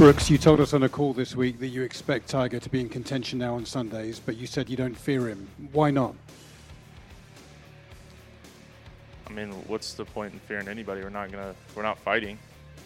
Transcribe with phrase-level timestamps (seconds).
[0.00, 2.80] Brooks, you told us on a call this week that you expect Tiger to be
[2.80, 5.46] in contention now on Sundays, but you said you don't fear him.
[5.72, 6.14] Why not?
[9.26, 11.02] I mean, what's the point in fearing anybody?
[11.02, 12.38] We're not gonna, we're not fighting.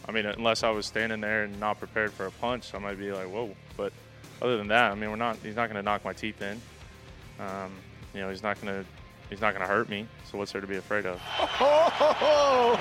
[0.08, 2.98] I mean, unless I was standing there and not prepared for a punch, I might
[2.98, 3.54] be like, whoa.
[3.76, 3.92] But
[4.42, 5.36] other than that, I mean, we're not.
[5.36, 6.60] He's not gonna knock my teeth in.
[7.38, 7.70] Um,
[8.12, 8.84] you know, he's not gonna,
[9.30, 10.08] he's not gonna hurt me.
[10.32, 11.22] So what's there to be afraid of?
[11.60, 12.74] Oh,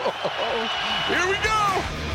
[1.14, 2.13] Here we go.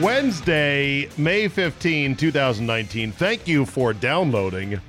[0.00, 3.12] Wednesday, May 15, 2019.
[3.12, 4.80] Thank you for downloading.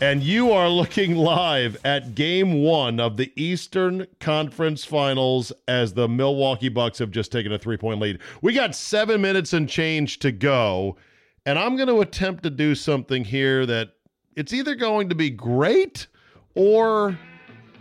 [0.00, 6.08] And you are looking live at game one of the Eastern Conference Finals as the
[6.08, 8.20] Milwaukee Bucks have just taken a three point lead.
[8.40, 10.96] We got seven minutes and change to go.
[11.44, 13.90] And I'm going to attempt to do something here that
[14.34, 16.06] it's either going to be great
[16.54, 17.18] or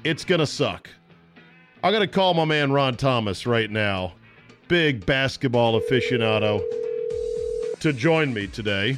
[0.03, 0.89] it's going to suck.
[1.81, 4.15] I'm going to call my man Ron Thomas right now
[4.67, 6.61] big basketball aficionado,
[7.79, 8.97] to join me today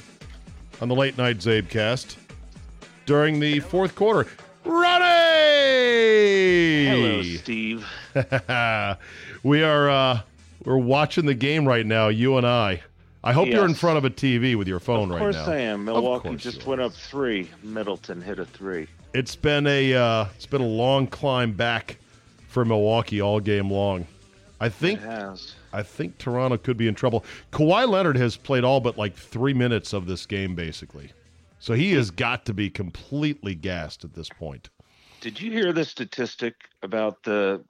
[0.82, 2.16] on the late night CzabeCast
[3.06, 4.30] during the fourth quarter.
[4.66, 5.06] Ronnie!
[6.86, 7.86] Hello, Steve.
[9.44, 10.22] we are uh,
[10.66, 12.82] we're watching the game right now, you and I.
[13.22, 15.28] I hope you're in front of a TV with your phone right now.
[15.28, 15.48] Of course.
[15.48, 15.84] I am.
[15.86, 17.50] Milwaukee just went up three.
[17.64, 18.88] Middleton hit a three.
[19.14, 21.98] It's been a uh, it's been a long climb back
[22.48, 24.08] for Milwaukee all game long.
[24.62, 25.56] I think It has.
[25.72, 27.24] I think Toronto could be in trouble.
[27.52, 31.12] Kawhi Leonard has played all but like three minutes of this game, basically.
[31.60, 34.70] So he has got to be completely gassed at this point.
[35.22, 37.64] Did you hear the statistic about the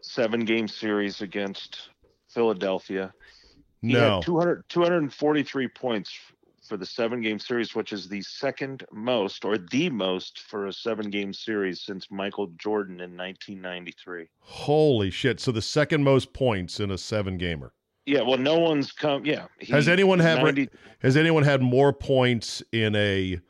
[0.00, 1.90] seven game series against
[2.28, 3.12] Philadelphia?
[3.82, 4.16] He No.
[4.16, 6.16] had 200, 243 points
[6.64, 10.72] for the seven game series, which is the second most or the most for a
[10.72, 14.28] seven game series since Michael Jordan in 1993.
[14.40, 15.40] Holy shit.
[15.40, 17.72] So the second most points in a seven gamer.
[18.06, 19.24] Yeah, well, no one's come.
[19.24, 19.46] Yeah.
[19.68, 20.68] Has anyone had 90
[21.00, 23.40] has anyone had more points in a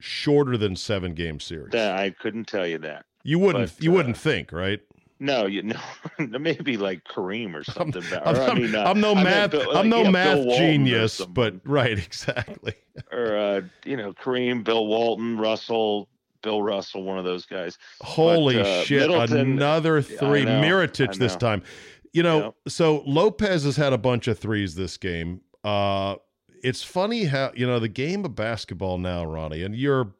[0.00, 1.74] shorter than seven game series?
[1.74, 3.04] I couldn't tell you that.
[3.24, 4.80] you wouldn't but, you uh, wouldn't think, right?
[5.18, 5.80] No, you know,
[6.18, 8.02] maybe like Kareem or something.
[8.10, 10.10] but- I'm, or, I I'm- mean, uh, I'm no I math Bill- I'm no yeah,
[10.10, 12.74] math genius, but right, exactly.
[13.12, 16.08] or uh, you know, Kareem, Bill Walton, Russell,
[16.42, 17.78] Bill Russell, one of those guys.
[18.02, 19.00] Holy uh, shit!
[19.08, 20.44] Middleton- Another three.
[20.44, 21.62] know, Mirotic this time.
[22.12, 22.54] You know, Yep.
[22.68, 25.40] so Lopez has had a bunch of threes this game.
[25.64, 26.16] Uh,
[26.62, 30.14] it's funny how you know the game of basketball now, Ronnie, and you're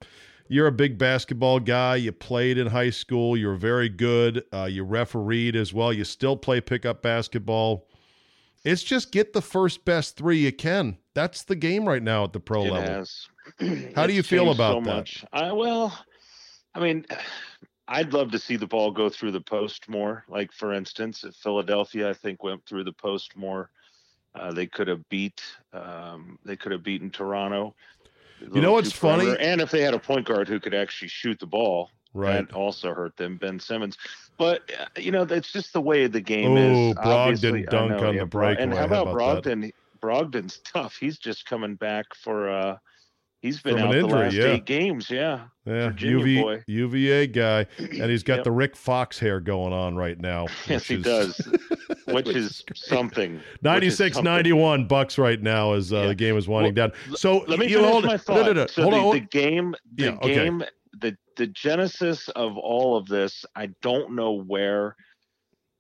[0.48, 1.96] you're a big basketball guy.
[1.96, 3.36] You played in high school.
[3.36, 4.44] You're very good.
[4.52, 5.92] Uh, you refereed as well.
[5.92, 7.88] You still play pickup basketball.
[8.64, 10.98] It's just get the first best three you can.
[11.14, 12.92] That's the game right now at the pro it level.
[12.92, 13.28] has.
[13.94, 14.96] How do you feel about so that?
[14.96, 15.24] Much.
[15.32, 15.96] I well,
[16.74, 17.06] I mean,
[17.88, 20.24] I'd love to see the ball go through the post more.
[20.28, 23.70] Like for instance, if Philadelphia, I think went through the post more.
[24.34, 25.42] Uh, they could have beat.
[25.72, 27.74] Um, they could have beaten Toronto.
[28.54, 29.32] A know what's perimeter.
[29.36, 29.44] funny?
[29.46, 32.48] And if they had a point guard who could actually shoot the ball, Right.
[32.48, 33.37] that also hurt them.
[33.37, 33.98] Ben Simmons,
[34.38, 36.94] but uh, you know that's just the way the game Oh, is.
[36.96, 39.72] Brogdon dunk know, on yeah, the Bro- And how How about, about that?
[40.00, 40.96] Brogdon's tough.
[40.96, 42.48] He's just coming back for.
[42.48, 42.76] uh
[43.46, 44.44] He's been out the injury, last yeah.
[44.46, 45.08] eight games.
[45.08, 45.46] Yeah.
[45.64, 46.62] Yeah, UV, boy.
[46.66, 48.44] UVA guy, and he's got Yep.
[48.44, 50.46] the Rick Fox hair going on right now.
[50.69, 51.38] Yes, he is- does.
[52.08, 53.34] Which is something.
[53.34, 54.32] which is 96 something.
[54.32, 56.06] 91 bucks right now as uh, Yeah.
[56.08, 57.16] the game is winding Well, down.
[57.16, 58.37] So Let me you finish hold my thought.
[58.37, 58.66] No, no, no.
[58.66, 59.14] So hold the, on.
[59.14, 60.34] the game, the Yeah, okay.
[60.34, 60.64] game,
[61.00, 64.96] the the genesis of all of this, I don't know where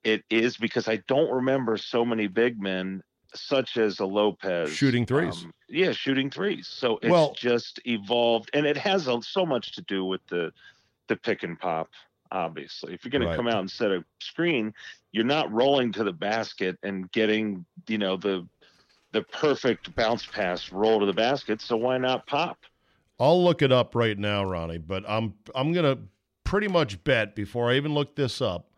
[0.04, 3.02] it is because I don't remember so many big men
[3.40, 5.44] such as a Lopez Shooting threes.
[5.44, 6.66] um, yeah, shooting threes.
[6.68, 10.52] So it's Well- just evolved, and it has a, so much to do with the
[11.08, 11.88] the pick and pop.
[12.32, 13.30] Obviously, if you're going Right.
[13.30, 14.74] to come out and set a screen,
[15.12, 18.46] you're not rolling to the basket and getting you know the
[19.12, 21.60] the perfect bounce pass roll to the basket.
[21.60, 22.58] So why not pop?
[23.20, 25.98] I'll look it up right now, Ronnie, but I'm I'm gonna
[26.44, 28.70] pretty much bet before I even look this up,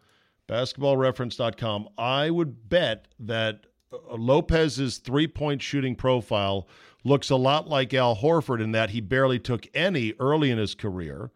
[0.48, 6.68] basketballreference.com, I would bet that uh, Lopez's three-point shooting profile
[7.04, 10.74] looks a lot like Al Horford in that he barely took any early in his
[10.74, 11.30] career,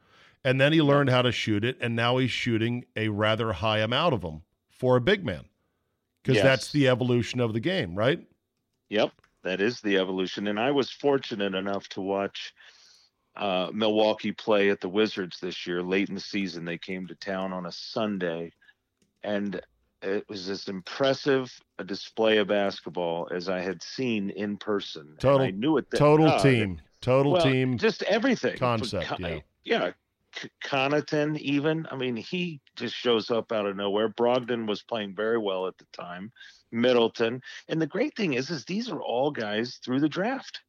[0.45, 3.79] and then he learned how to shoot it, and now he's shooting a rather high
[3.79, 5.45] amount of them for a big man.
[6.23, 6.45] Because Yes.
[6.45, 8.21] that's the evolution of the game, right?
[8.91, 9.13] Yep,
[9.43, 10.47] that is the evolution.
[10.49, 12.53] And I was fortunate enough to watch
[13.35, 15.83] uh, Milwaukee play at the Wizards this year.
[15.83, 18.53] Late in the season, they came to town on a Sunday,
[19.25, 19.61] and
[20.03, 25.03] it was as impressive a display of basketball as I had seen in person.
[25.09, 25.91] And Total- I knew it.
[25.91, 26.81] That, Total uh, team.
[27.01, 27.79] Total well, team.
[27.79, 28.57] just everything.
[28.59, 29.41] concept, Con- yeah.
[29.65, 29.91] yeah.
[30.35, 31.87] C- Connaughton, even.
[31.91, 34.09] I mean, he just shows up out of nowhere.
[34.09, 36.33] Brogdon was playing very well at the time.
[36.71, 40.61] Middleton, and the great thing is, is these are all guys through the draft.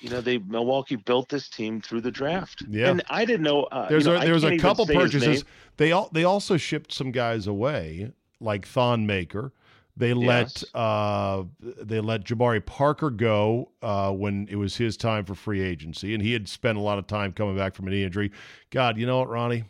[0.00, 2.62] You know, they Milwaukee built this team through the draft.
[2.68, 2.88] Yeah.
[2.90, 3.64] and I didn't know.
[3.64, 5.44] Uh, There's you know, a I there's can't a couple purchases.
[5.76, 9.52] They all they also shipped some guys away, like Thon Maker.
[9.96, 10.64] They let Yes.
[10.74, 16.14] uh they let Jabari Parker go uh, when it was his time for free agency,
[16.14, 18.30] and he had spent a lot of time coming back from an injury.
[18.70, 19.64] God, you know what, Ronnie?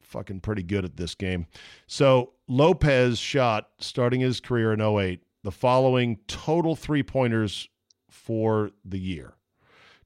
[0.00, 1.46] Fucking pretty good at this game.
[1.86, 7.68] So Lopez shot starting his career in 08, the following total three pointers
[8.08, 9.34] for the year.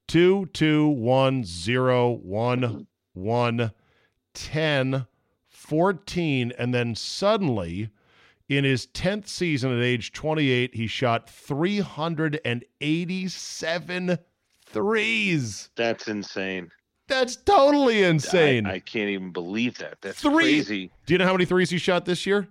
[0.09, 3.73] Two, two, one, zero, one, one,
[4.33, 5.07] 10,
[5.49, 7.91] 14, and then suddenly
[8.49, 14.19] in his 10th season at age 28, he shot 387
[14.67, 15.69] threes.
[15.77, 16.71] That's insane.
[17.07, 18.67] That's totally I- insane.
[18.67, 20.01] I, can't even believe that.
[20.01, 20.33] That's Three.
[20.33, 20.91] crazy.
[21.05, 22.49] Do you know how many threes he shot this year?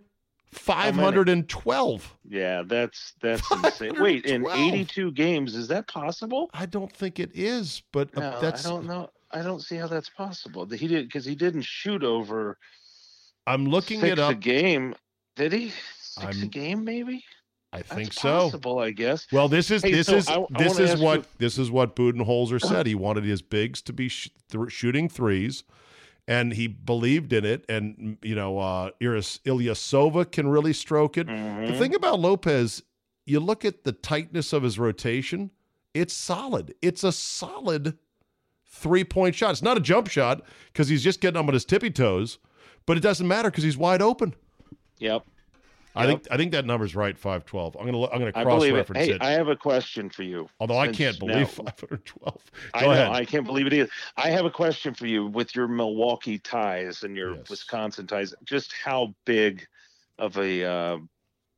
[0.52, 2.18] 512.
[2.30, 4.00] Yeah, that's that's insane.
[4.02, 6.50] Wait, in 82 games, is that possible?
[6.54, 9.10] I don't think it is, but uh, No, that's I don't know.
[9.32, 10.66] I don't see how that's possible.
[10.68, 12.58] He did because he didn't shoot over
[13.46, 14.96] I'm looking six it a game.
[15.36, 15.70] Did he?
[16.02, 17.24] 6 a I'm- game, maybe.
[17.74, 18.46] I That's think so.
[18.46, 19.28] Possible, I guess.
[19.32, 21.70] Well, this is Hey, this so is I- I this is what you- this is
[21.70, 22.88] what Budenholzer said.
[22.88, 25.66] He wanted his bigs to be sh- th- shooting threes,
[26.28, 27.66] and he believed in it.
[27.70, 31.28] And you know, uh, Ersan Ilyasova can really stroke it.
[31.28, 31.78] The Mhm.
[31.78, 32.84] thing about Lopez,
[33.26, 35.52] you look at the tightness of his rotation;
[35.94, 36.74] it's solid.
[36.82, 37.98] It's a solid
[38.66, 39.52] three point shot.
[39.52, 42.38] It's not a jump shot because he's just getting up on his tippy toes,
[42.86, 44.36] but it doesn't matter because he's wide open.
[45.00, 45.26] Yep.
[45.98, 47.18] I think I think that number's right.
[47.18, 47.76] Five twelve.
[47.80, 48.78] I'm gonna I'm gonna I cross believe it.
[48.78, 49.22] reference Hey, it.
[49.22, 50.48] I have a question for you.
[50.60, 52.42] Although I can't believe 512.
[52.74, 53.12] I Go know, ahead.
[53.12, 53.90] I can't believe it either.
[54.16, 57.50] I have a question for you with your Milwaukee ties and your Yes.
[57.50, 58.34] Wisconsin ties.
[58.46, 59.66] Just how big
[60.20, 60.98] of a uh,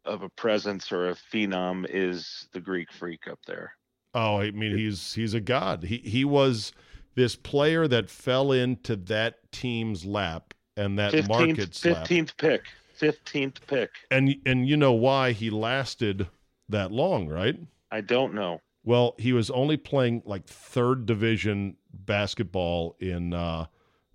[0.06, 3.74] of a presence or a phenom is the Greek Freak up there?
[4.14, 5.84] Oh, I mean, he's he's a god.
[5.84, 6.74] He he was
[7.16, 11.98] this player that fell into that team's lap and that Fifteenth, market's lap.
[11.98, 12.64] fifteenth pick,
[13.00, 13.90] fifteenth pick.
[14.12, 16.28] And and you know why he lasted
[16.70, 17.58] that long, right?
[17.92, 18.62] I don't know.
[18.84, 23.66] Well, he was only playing like third division basketball in uh,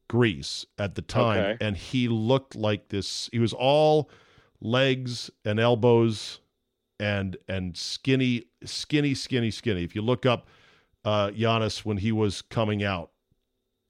[0.09, 1.67] Greece at the time, Okay.
[1.67, 3.29] and he looked like this.
[3.33, 4.11] He was all
[4.61, 6.41] legs and elbows
[7.01, 9.83] and and skinny, skinny, skinny, skinny.
[9.85, 10.47] If you look up
[11.05, 13.11] uh, Giannis when he was coming out,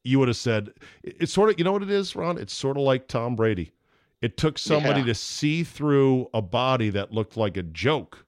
[0.02, 0.70] you would have said
[1.02, 2.38] it's sort of you know what it is, Ron.
[2.38, 3.72] It's sort of like Tom Brady.
[4.24, 5.06] It took somebody Yeah.
[5.08, 8.24] to see through a body that looked like a joke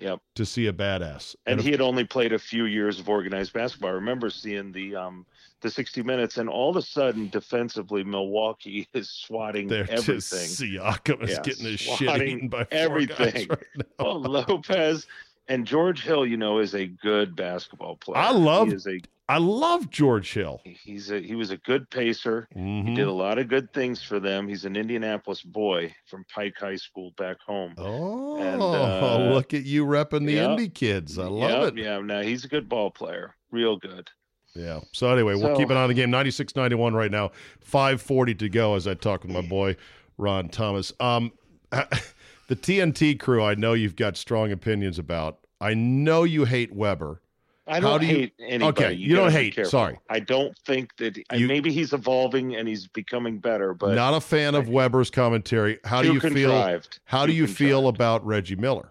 [0.00, 0.20] Yep.
[0.34, 1.36] to see a badass.
[1.46, 3.90] And if- he had only played a few years of organized basketball.
[3.90, 5.26] I remember seeing the um
[5.60, 10.16] the 60 minutes, and all of a sudden, defensively, Milwaukee is swatting They're everything.
[10.16, 13.46] just Siakam is Yeah, getting his shit eaten by everything.
[13.50, 13.86] right.
[14.00, 15.06] Oh, Lopez
[15.46, 18.18] and George Hill, you know, is a good basketball player.
[18.18, 20.62] I love- He is a I love George Hill.
[20.64, 22.48] he's a he was a good pacer.
[22.54, 22.96] He Mhm.
[22.96, 24.48] did a lot of good things for them.
[24.48, 27.74] He's an Indianapolis boy from Pike High School back home.
[27.76, 30.50] Oh, And, uh, look at you repping the yep.
[30.50, 31.18] indie kids.
[31.18, 31.82] I love Yep, it.
[31.84, 33.34] Yeah, now he's a good ball player.
[33.50, 34.08] Real good.
[34.54, 34.80] Yeah.
[34.92, 36.10] So anyway, we'll So- keep an eye on the game.
[36.10, 37.30] 96-91 right now.
[37.60, 39.76] 540 to go as I talk with my boy
[40.16, 40.92] Ron Thomas.
[41.00, 41.32] Um
[41.70, 45.38] the TNT crew, I know you've got strong opinions about.
[45.60, 47.20] I know you hate Webber.
[47.68, 48.84] I How don't do you- hate anybody.
[48.86, 49.98] Okay, you don't gotta hate, sorry.
[50.08, 54.14] I don't think that I- You- maybe he's evolving and he's becoming better, but Not
[54.14, 55.78] a fan of Webber's commentary.
[55.84, 56.30] How do you feel?
[56.50, 57.00] contrived.
[57.04, 58.88] How do you feel about Reggie Miller?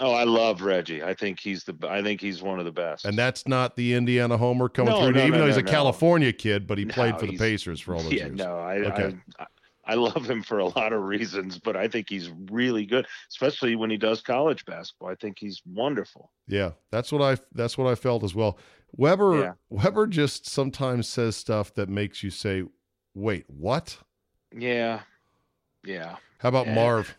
[0.00, 1.04] Oh, I love Reggie.
[1.04, 1.74] I think he's the.
[1.88, 3.04] I think he's one of the best.
[3.04, 5.62] And that's not the Indiana homer coming No, through, no, even no, though he's a.
[5.62, 8.36] California kid, but he played for the Pacers for all those yeah, years.
[8.36, 9.14] no, I, Okay.
[9.38, 9.46] I
[9.86, 13.76] I love him for a lot of reasons, but I think he's really good, especially
[13.76, 15.10] when he does college basketball.
[15.10, 16.30] I think he's wonderful.
[16.46, 18.58] Yeah, that's what I that's what I felt as well.
[18.96, 19.52] Webber Yeah.
[19.70, 22.64] Webber just sometimes says stuff that makes you say,
[23.14, 23.98] "Wait, what?"
[24.56, 25.00] Yeah,
[25.84, 26.16] yeah.
[26.38, 26.74] How about Yeah.
[26.74, 27.16] Marv?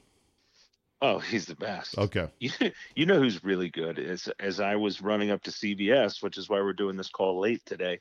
[1.02, 1.98] Oh, he's the best.
[1.98, 2.30] Okay.
[2.40, 2.50] You,
[2.96, 6.50] you know who's really good is as I was running up to CVS, which is
[6.50, 8.00] why we're doing this call late today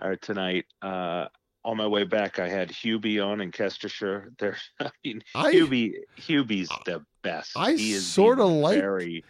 [0.00, 0.66] or tonight.
[0.82, 1.26] Uh,
[1.64, 4.32] on my way back, I had Hubie on in Kestershire.
[4.38, 7.52] There, I mean, I- Hubie, Hubie's the best.
[7.56, 9.24] I he is sorta the liked- very.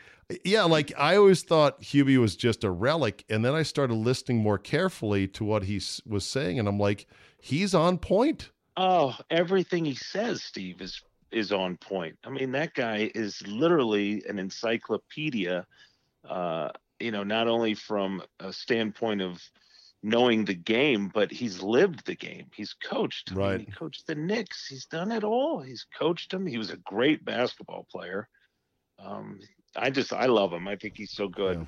[0.45, 4.39] Yeah, like I always thought Hubie was just a relic, and then I started listening
[4.39, 7.07] more carefully to what he was saying, and I'm like,
[7.39, 8.51] he's on point.
[8.79, 12.17] Oh, everything he says, Steve, is is on point.
[12.25, 15.67] I mean, that guy is literally an encyclopedia.
[16.27, 16.71] Uh,
[17.01, 19.43] you know, not only from a standpoint of
[20.03, 22.47] knowing the game, but he's lived the game.
[22.55, 23.31] He's coached.
[23.31, 23.61] I mean, Right.
[23.61, 24.67] he coached the Knicks.
[24.67, 25.61] He's done it all.
[25.61, 26.47] He's coached them.
[26.47, 28.29] He was a great basketball player.
[28.99, 29.41] Um,
[29.77, 30.69] I just I love him.
[30.69, 31.67] I think he's so good.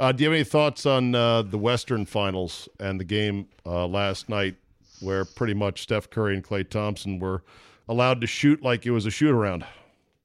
[0.00, 3.86] Uh, do you have any thoughts on uh, the Western Finals and the game uh,
[3.86, 4.56] last night,
[5.00, 7.44] where pretty much Steph Curry and Klay Thompson were
[7.88, 9.64] allowed to shoot like it was a shoot around?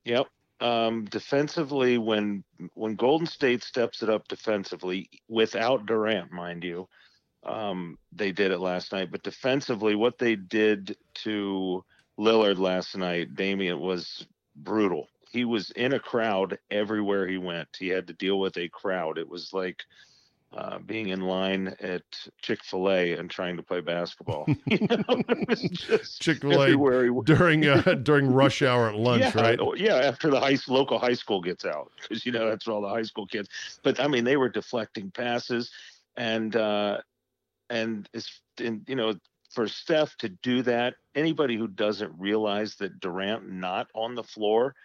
[0.05, 0.27] Yep.
[0.61, 6.89] Um, defensively, when when Golden State steps it up defensively without Durant, mind you,
[7.43, 9.11] um, they did it last night.
[9.11, 11.83] But defensively, what they did to
[12.19, 15.07] Lillard last night, Damian, was brutal.
[15.31, 17.69] He was in a crowd everywhere he went.
[17.77, 19.17] He had to deal with a crowd.
[19.17, 19.83] It was like
[20.51, 22.01] uh, being in line at
[22.41, 24.45] Chick Fil A and trying to play basketball.
[24.65, 27.27] you know, it was just Chick-fil-A everywhere he went.
[27.27, 29.59] during uh, during rush hour at lunch, yeah, right?
[29.61, 32.75] oh, Yeah, after the high local high school gets out, because you know that's where
[32.75, 33.49] all the high school kids.
[33.83, 35.69] But I mean, they were deflecting passes,
[36.17, 36.97] and uh,
[37.69, 39.13] and it's and you know
[39.51, 44.75] for Steph to do that, anybody who doesn't realize that Durant not on the floor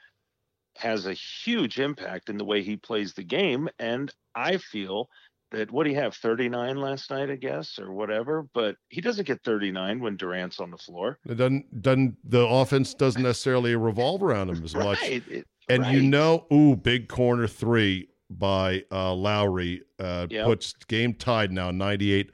[0.77, 5.09] has a huge impact in the way he plays the game, and I feel
[5.53, 9.25] that what do you have 39 last night i guess or whatever but he doesn't
[9.27, 14.23] get 39 when durant's on the floor It doesn't doesn't the offense doesn't necessarily revolve
[14.25, 15.01] around him as much.
[15.03, 20.45] right it- And you know, ooh, big corner three by uh, Lowry uh, Yep.
[20.47, 22.33] puts game tied now 98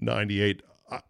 [0.00, 0.62] 98.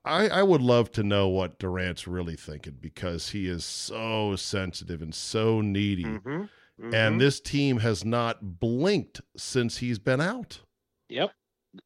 [0.05, 5.01] I, I would love to know what Durant's really thinking because he is so sensitive
[5.01, 6.05] and so needy.
[6.05, 6.95] Mhm, mhm.
[6.95, 10.61] And this team has not blinked since he's been out.
[11.09, 11.33] Yep.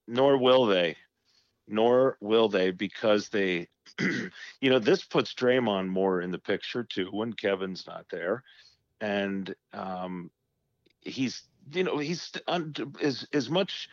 [0.08, 0.96] Nor will they.
[1.68, 3.68] Nor will they because they,
[4.00, 8.42] you know, this puts Draymond more in the picture too when Kevin's not there,
[9.00, 10.30] and um,
[11.00, 13.88] he's, you know, he's un, as as much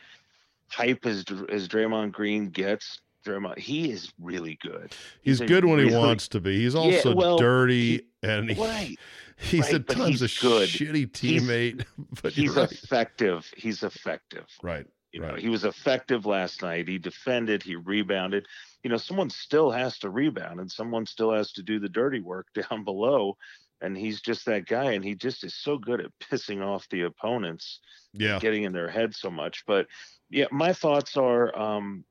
[0.72, 3.00] hype as as Draymond Green gets.
[3.24, 4.92] Draymond, he is really good.
[5.22, 6.58] He's, a good when he wants to be.
[6.58, 8.96] He's also well, dirty and he, Right.
[9.38, 10.68] he's right, but times he's a good.
[10.68, 11.84] shitty He's- teammate.
[12.22, 12.70] but He's right.
[12.72, 13.48] effective.
[13.56, 14.46] He's effective.
[14.62, 14.86] right.
[15.12, 15.38] You know, Right.
[15.38, 16.88] he was effective last night.
[16.88, 18.46] He defended, he rebounded.
[18.82, 22.20] You know, someone still has to rebound and someone still has to do the dirty
[22.20, 23.36] work down below.
[23.82, 24.92] And he's just that guy.
[24.92, 27.80] And he just is so good at pissing off the opponents,
[28.12, 28.38] Yeah.
[28.38, 29.64] getting in their head so much.
[29.66, 29.86] But
[30.30, 32.04] yeah, my thoughts are um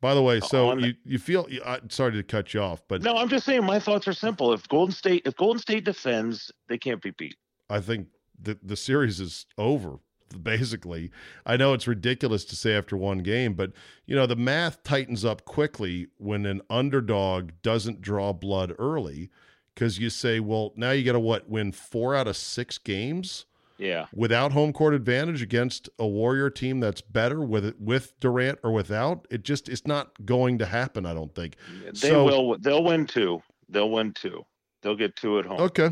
[0.00, 3.16] By the way, so you, you feel I sorry to cut you off, but no,
[3.16, 4.52] I'm just saying my thoughts are simple.
[4.52, 7.36] If Golden State if Golden State defends, they can't be beat.
[7.68, 8.08] I think
[8.42, 9.98] the the series is over.
[10.42, 11.10] Basically,
[11.44, 13.72] I know it's ridiculous to say after one game, but
[14.06, 19.30] you know the math tightens up quickly when an underdog doesn't draw blood early,
[19.74, 23.46] because you say, well, now you got to what win four out of six games
[23.78, 24.06] Yeah.
[24.14, 29.26] without home court advantage against a Warrior team that's better with with Durant or without.
[29.30, 31.06] It just it's not going to happen.
[31.06, 31.56] I don't think.
[31.84, 33.42] They So- will they'll win two.
[33.68, 34.44] They'll win two.
[34.82, 35.60] They'll get two at home.
[35.60, 35.90] Okay,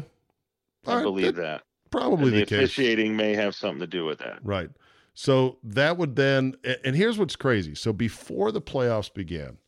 [0.87, 1.63] I right, believe that- that.
[1.91, 2.59] probably the the case.
[2.59, 4.39] officiating may have something to do with that.
[4.43, 4.71] Right.
[5.15, 6.55] So that would then,
[6.85, 7.75] and here's what's crazy.
[7.75, 9.59] So before the playoffs began,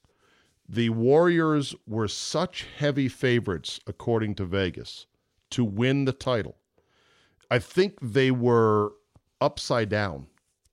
[0.73, 5.07] the Warriors were such heavy favorites, according to Vegas,
[5.51, 6.57] to win the title.
[7.51, 8.93] I think they were
[9.41, 10.29] upside down,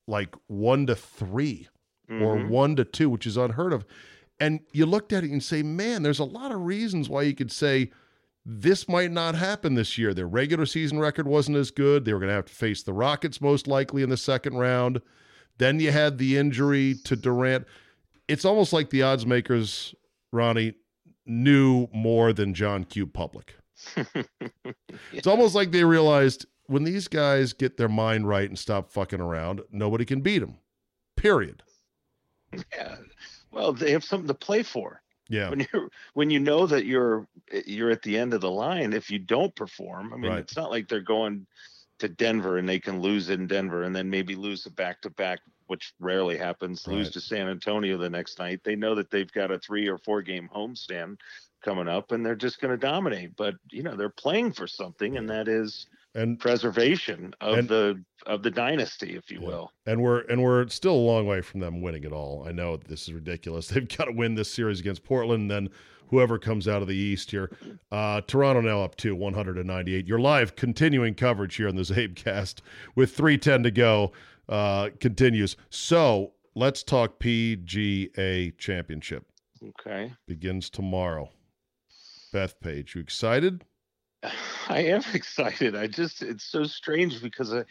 [0.05, 1.67] like one to 3
[2.09, 2.49] or Mhm.
[2.49, 3.85] one to two, which is unheard of.
[4.39, 7.33] And you looked at it and say, man, there's a lot of reasons why you
[7.33, 7.91] could say
[8.45, 10.13] this might not happen this year.
[10.13, 12.05] Their regular season record wasn't as good.
[12.05, 15.01] They were going to have to face the Rockets most likely in the second round.
[15.57, 17.65] Then you had the injury to Durant.
[18.27, 19.95] It's almost like the odds makers,
[20.31, 20.73] Ronnie,
[21.25, 23.07] knew more than John Q.
[23.07, 23.55] Public.
[25.13, 29.21] It's almost like they realized when these guys get their mind right and stop fucking
[29.21, 30.57] around, nobody can beat them.
[31.15, 31.63] Period.
[32.73, 32.95] Yeah.
[33.51, 35.01] Well, they have something to play for.
[35.29, 35.49] Yeah.
[35.49, 37.27] When you when you know that you're
[37.65, 40.39] you're at the end of the line, if you don't perform, I mean, Right.
[40.39, 41.45] it's not like they're going
[41.99, 45.09] to Denver and they can lose in Denver and then maybe lose a back to
[45.09, 46.87] back, which rarely happens.
[46.87, 48.61] Lose to San Antonio the next night.
[48.63, 51.17] They know that they've got a three or four game homestand
[51.63, 53.35] coming up, and they're just going to dominate.
[53.35, 58.03] But you know, they're playing for something, and that is And preservation of And- the
[58.25, 59.47] of the dynasty, if you Yeah.
[59.47, 59.71] will.
[59.85, 62.45] and we're and we're still a long way from them winning it all.
[62.47, 63.67] I know this is ridiculous.
[63.69, 65.69] They've got to win this series against Portland, and then
[66.09, 67.51] whoever comes out of the East here.
[67.91, 70.07] Uh, Toronto now up to 198.
[70.07, 72.61] Your live continuing coverage here on the CzabeCast
[72.95, 74.11] with 310 to go
[74.49, 75.55] uh, continues.
[75.69, 79.25] So let's talk PGA Championship.
[79.63, 80.13] Okay.
[80.27, 81.29] Begins tomorrow.
[82.33, 83.63] Bethpage, you excited?
[84.69, 85.75] I am excited.
[85.75, 87.63] I just it's so strange because I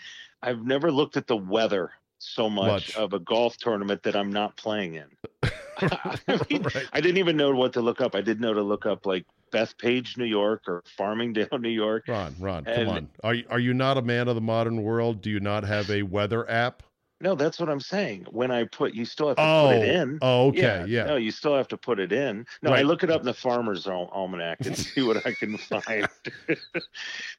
[0.43, 2.97] I've never looked at the weather so much, Much.
[2.97, 5.07] of a golf tournament that I'm not playing in.
[5.79, 6.19] I,
[6.49, 6.89] mean, Right.
[6.93, 8.15] I didn't even know what to look up.
[8.15, 12.05] I didn't know to look up like Bethpage, New York, or Farmingdale, New York.
[12.09, 13.09] Ron, Ron, come on.
[13.25, 15.21] Are you, are you not a man of the modern world?
[15.23, 16.83] Do you not have a weather app?
[17.19, 18.27] No, that's what I'm saying.
[18.31, 20.19] When I put, you still have to Oh, put it oh, in.
[20.21, 21.05] oh, okay, yeah.
[21.05, 22.47] No, you still have to put it in.
[22.61, 25.57] No, I look it up in the Farmer's Al- Almanac and see what I can
[25.57, 26.07] find.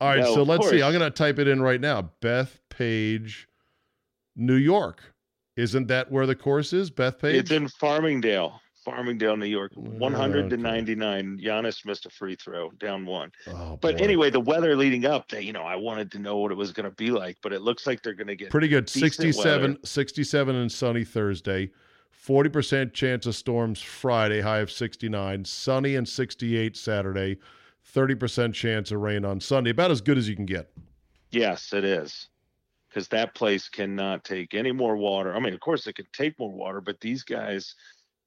[0.02, 0.82] All right, No, so let's see.
[0.82, 2.10] I'm going to type it in right now.
[2.22, 3.48] Beth Page,
[4.36, 5.14] New York.
[5.56, 6.90] Isn't that where the course is?
[6.90, 7.34] Bethpage?
[7.36, 9.74] It's in Farmingdale, Farmingdale, New York.
[9.76, 11.40] 100 to 99.
[11.44, 13.32] Giannis missed a free throw, down one.
[13.48, 14.04] oh, But boy.
[14.04, 16.72] anyway, the weather leading up, they, you know, I wanted to know what it was
[16.72, 18.86] going to be like, but it looks like they're going to get pretty good.
[18.86, 19.80] decent 67, weather.
[19.84, 21.70] 67 and sunny Thursday.
[22.26, 25.44] 40% chance of storms Friday, high of 69.
[25.46, 27.38] Sunny and 68 Saturday.
[27.94, 29.72] 30% chance of rain on Sunday.
[29.72, 30.70] About as good as you can get.
[31.32, 32.28] Yes, it is.
[32.90, 35.36] Because that place cannot take any more water.
[35.36, 37.76] I mean, of course, it can take more water, but these guys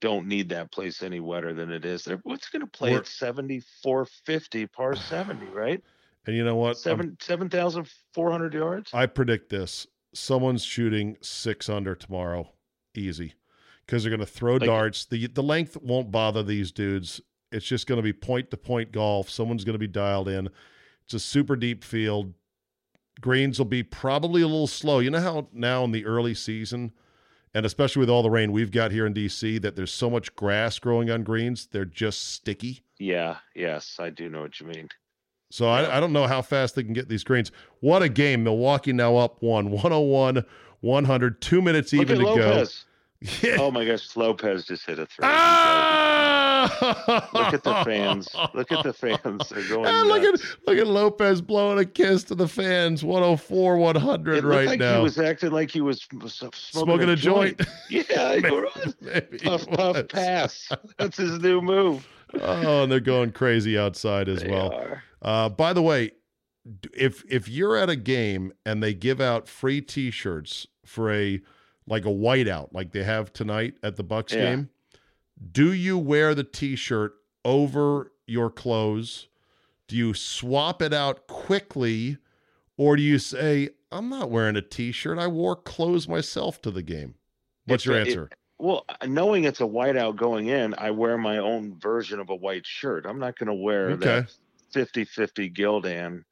[0.01, 2.05] don't need that place any wetter than it is.
[2.05, 5.83] They're, what's going to play We're- at 7450 par 70, right?
[6.27, 6.69] And you know what?
[6.69, 8.91] I'm- Seven 7,400 yards?
[8.95, 9.87] I predict this.
[10.15, 12.53] Someone's shooting six under tomorrow,
[12.95, 13.35] easy,
[13.87, 15.05] because they're going to throw Like- darts.
[15.07, 17.21] the The length won't bother these dudes.
[17.53, 19.29] It's just going to be point to point golf.
[19.31, 20.49] Someone's going to be dialed in.
[21.05, 22.35] It's a super deep field.
[23.21, 25.01] Greens will be probably a little slow.
[25.01, 26.93] You know how now in the early season,
[27.55, 30.35] and especially with all the rain we've got here in DC, that there's so much
[30.37, 32.83] grass growing on greens, they're just sticky.
[32.99, 34.89] Yeah, yes, I do know what you mean.
[35.51, 37.51] So I, I don't know how fast they can get these greens.
[37.81, 38.45] What a game.
[38.45, 40.45] Milwaukee now up one, 101,
[40.81, 42.65] 100, two minutes Look even to go.
[43.43, 43.57] Yeah.
[43.59, 45.25] Oh my gosh, Lopez just hit a three.
[45.25, 46.00] Ah!
[47.33, 48.29] Look at the fans.
[48.55, 49.49] Look at the fans.
[49.49, 53.03] They're going look at look at Lopez blowing a kiss to the fans.
[53.05, 54.97] 104, 100 It looked right like now.
[54.99, 57.61] he was acting like he was smoking, Smoking a joint.
[57.89, 58.37] Yeah.
[59.01, 60.71] Maybe puff puff pass.
[60.99, 62.07] That's his new move.
[62.41, 64.73] Oh, and they're going crazy outside as They well.
[64.73, 65.03] are.
[65.23, 66.13] Uh, by the way,
[66.95, 71.41] if if you're at a game and they give out free T-shirts for a
[71.87, 74.41] like a whiteout, like they have tonight at the Bucks Yeah.
[74.55, 74.69] game,
[75.53, 79.29] do you wear the T-shirt over your clothes?
[79.89, 82.19] Do you swap it out quickly,
[82.77, 85.19] or do you say, "I'm not wearing a T-shirt.
[85.19, 87.15] I wore clothes myself to the game"?
[87.67, 88.31] What's It's your a- it- answer?
[88.59, 92.67] Well, knowing it's a whiteout going in, I wear my own version of a white
[92.67, 93.07] shirt.
[93.07, 94.05] I'm not going to wear Okay.
[94.21, 94.35] that
[94.71, 96.25] 50-50 Gildan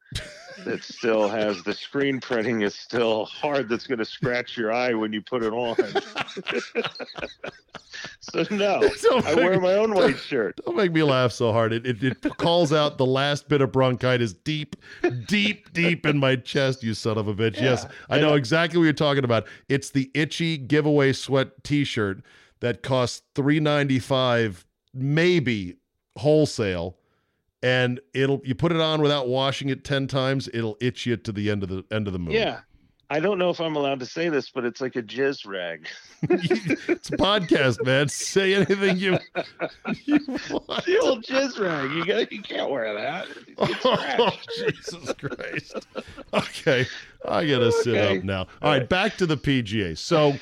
[0.65, 3.69] that still has the screen printing is still hard.
[3.69, 5.75] That's going to scratch your eye when you put it on.
[8.19, 10.59] so no, Don't I wear my own white shirt.
[10.65, 11.73] Don't make me laugh so hard.
[11.73, 14.75] It, it, it calls out the last bit of bronchitis deep,
[15.27, 17.59] deep, deep in my chest, you son of a bitch.
[17.59, 19.47] yes, Yeah, I and know I- exactly what you're talking about.
[19.67, 22.21] It's the itchy giveaway sweat t shirt
[22.59, 25.77] that costs three ninety five, maybe
[26.17, 26.97] wholesale.
[27.61, 31.31] And it'll you put it on without washing it ten times, it'll itch you to
[31.31, 32.33] the end of the end of the moon.
[32.33, 32.59] Yeah.
[33.11, 35.87] I don't know if I'm allowed to say this, but it's like a jizz rag.
[36.21, 38.07] it's a podcast, man.
[38.07, 39.17] Say anything you,
[40.05, 40.19] you
[40.51, 40.85] want.
[40.85, 41.91] the old jizz rag.
[41.91, 43.27] You got you can't wear that.
[43.83, 44.31] Oh.
[44.59, 45.73] Jesus Christ.
[46.33, 46.85] Okay.
[47.27, 48.19] I got to sit Okay.
[48.19, 48.41] up now.
[48.61, 48.87] All right.
[48.87, 49.97] Back to the PGA.
[49.97, 50.35] So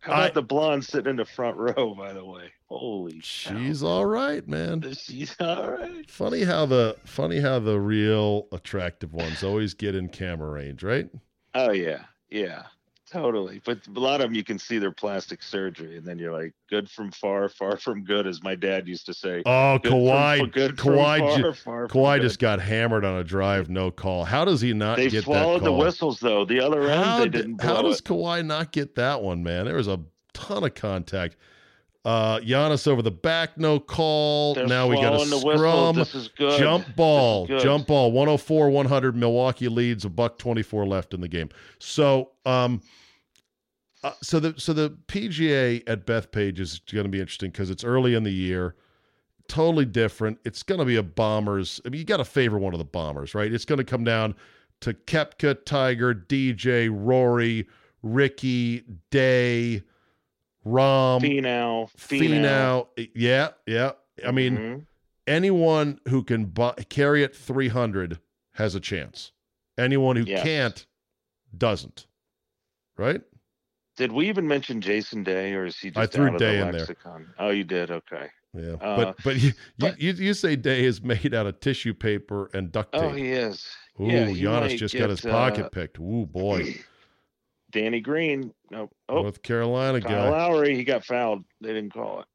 [0.00, 2.52] How about I- the blonde sitting in the front row, by the way?
[2.66, 3.58] Holy cow.
[3.58, 4.82] she's all right, man.
[4.98, 6.10] She's all right.
[6.10, 11.08] Funny how the funny how the real attractive ones always get in camera range, right?
[11.54, 12.62] Oh yeah, yeah.
[13.12, 16.32] Totally, but a lot of them you can see their plastic surgery, and then you're
[16.32, 19.42] like, "Good from far, far from good," as my dad used to say.
[19.44, 22.22] Oh, Good from- Kawhi, good from Kawhi, far, Kawhi good.
[22.22, 24.24] just got hammered on a drive, no call.
[24.24, 25.10] How does he not get that?
[25.10, 26.46] They get swallowed the whistles though.
[26.46, 28.04] The other end, How, they d- didn't how does it.
[28.04, 29.66] Kawhi not get that one, man?
[29.66, 30.00] There was a
[30.32, 31.36] ton of contact.
[32.04, 34.54] Uh, Giannis over the back, no call.
[34.54, 36.24] They're now we got a swallowing the whistles.
[36.24, 36.48] scrum.
[36.50, 36.58] Good.
[36.58, 37.60] Jump ball, good.
[37.62, 39.14] jump ball, 104 100.
[39.14, 41.48] Milwaukee leads, a buck 24 left in the game.
[41.78, 42.80] So, um,
[44.02, 47.84] uh, so the so the PGA at Bethpage is going to be interesting because it's
[47.84, 48.74] early in the year,
[49.48, 50.38] totally different.
[50.44, 51.80] It's going to be a Bombers.
[51.84, 53.52] I mean, you got to favor one of the Bombers, right?
[53.52, 54.34] It's going to come down
[54.80, 57.68] to Koepka, Tiger, DJ, Rory,
[58.02, 59.82] Ricky, Day,
[60.66, 62.86] Rahm, Finau, Finau.
[63.14, 63.92] Yeah, yeah.
[64.26, 64.86] I mean, Mhm.
[65.26, 66.52] anyone who can
[66.88, 68.18] carry it 300
[68.54, 69.32] has a chance.
[69.78, 70.42] Anyone who Yes.
[70.42, 70.86] can't
[71.56, 72.06] doesn't.
[72.96, 73.22] Right?
[73.96, 76.46] Did we even mention Jason Day, or is he just I threw out of the
[76.52, 76.72] in there.
[76.72, 77.34] lexicon?
[77.38, 77.90] Oh, you did.
[77.90, 78.28] Okay.
[78.54, 78.72] Yeah.
[78.80, 81.94] Uh, but but you, but- you you you say Day is made out of tissue
[81.94, 83.02] paper and duct tape.
[83.02, 83.66] Oh, he is.
[84.00, 85.98] Ooh, yeah, he Giannis just got get, his pocket uh, picked.
[85.98, 86.74] Ooh boy.
[87.70, 88.52] Danny Green.
[88.70, 88.90] No.
[89.08, 90.30] Oh, North Carolina Kyle guy.
[90.30, 90.76] Lowry.
[90.76, 91.44] He got fouled.
[91.60, 92.26] They didn't call it.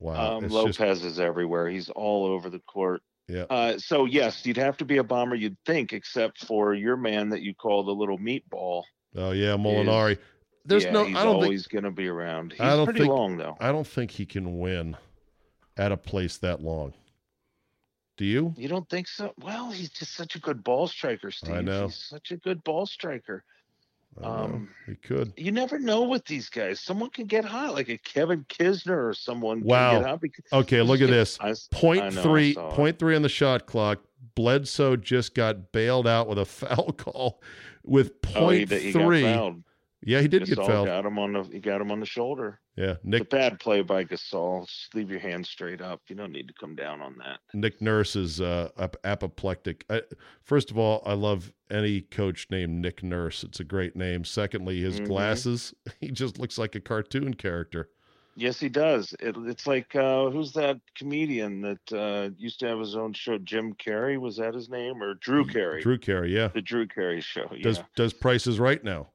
[0.00, 0.38] Wow.
[0.38, 1.68] um, Lopez just- is everywhere.
[1.68, 3.02] He's all over the court.
[3.28, 3.44] Yeah.
[3.48, 7.28] Uh, so yes, you'd have to be a bomber, you'd think, except for your man
[7.30, 8.82] that you call the little meatball.
[9.16, 10.18] Oh yeah, Molinari.
[10.64, 12.52] There's yeah, no he's I don't think always going to be around.
[12.52, 13.56] He's I don't pretty think- long though.
[13.60, 14.96] I don't think he can win
[15.76, 16.92] at a place that long.
[18.16, 18.54] Do you?
[18.56, 19.32] You don't think so?
[19.40, 21.54] Well, he's just such a good ball striker, Steve.
[21.54, 21.86] I know.
[21.86, 23.42] He's such a good ball striker.
[24.18, 24.44] I don't know.
[24.56, 25.32] Um, he could.
[25.38, 26.78] You never know with these guys.
[26.80, 29.62] Someone can get hot, like a Kevin Kisner or someone.
[29.62, 29.92] Wow.
[29.92, 31.38] Can get hot because Okay, look at this.
[31.40, 34.00] I s- I Point know, three, point three on the shot clock.
[34.34, 37.40] Bledsoe just got bailed out with a foul call
[37.84, 39.22] with Oh, point he three.
[39.22, 39.54] got
[40.04, 40.86] yeah, he did get Gasol fouled.
[40.88, 41.42] Got him on the.
[41.44, 42.58] He got him on the shoulder.
[42.74, 44.66] Yeah, It's a Nick bad play by Gasol.
[44.66, 46.00] Just leave your hands straight up.
[46.08, 47.38] You don't need to come down on that.
[47.54, 48.70] Nick Nurse is uh,
[49.04, 49.84] apoplectic.
[49.90, 50.02] I,
[50.42, 53.44] first of all, I love any coach named Nick Nurse.
[53.44, 54.24] It's a great name.
[54.24, 55.06] Secondly, his Mhm.
[55.06, 55.74] glasses.
[56.00, 57.88] He just looks like a cartoon character.
[58.34, 59.14] Yes, he does.
[59.20, 63.38] It, it's like uh, who's that comedian that uh, used to have his own show?
[63.38, 65.80] Jim Carrey was that his name or Drew Carey?
[65.80, 66.48] Mm, Drew Carey, yeah.
[66.48, 67.46] The Drew Carey show.
[67.52, 67.62] Yeah.
[67.62, 69.08] Does does prices right now?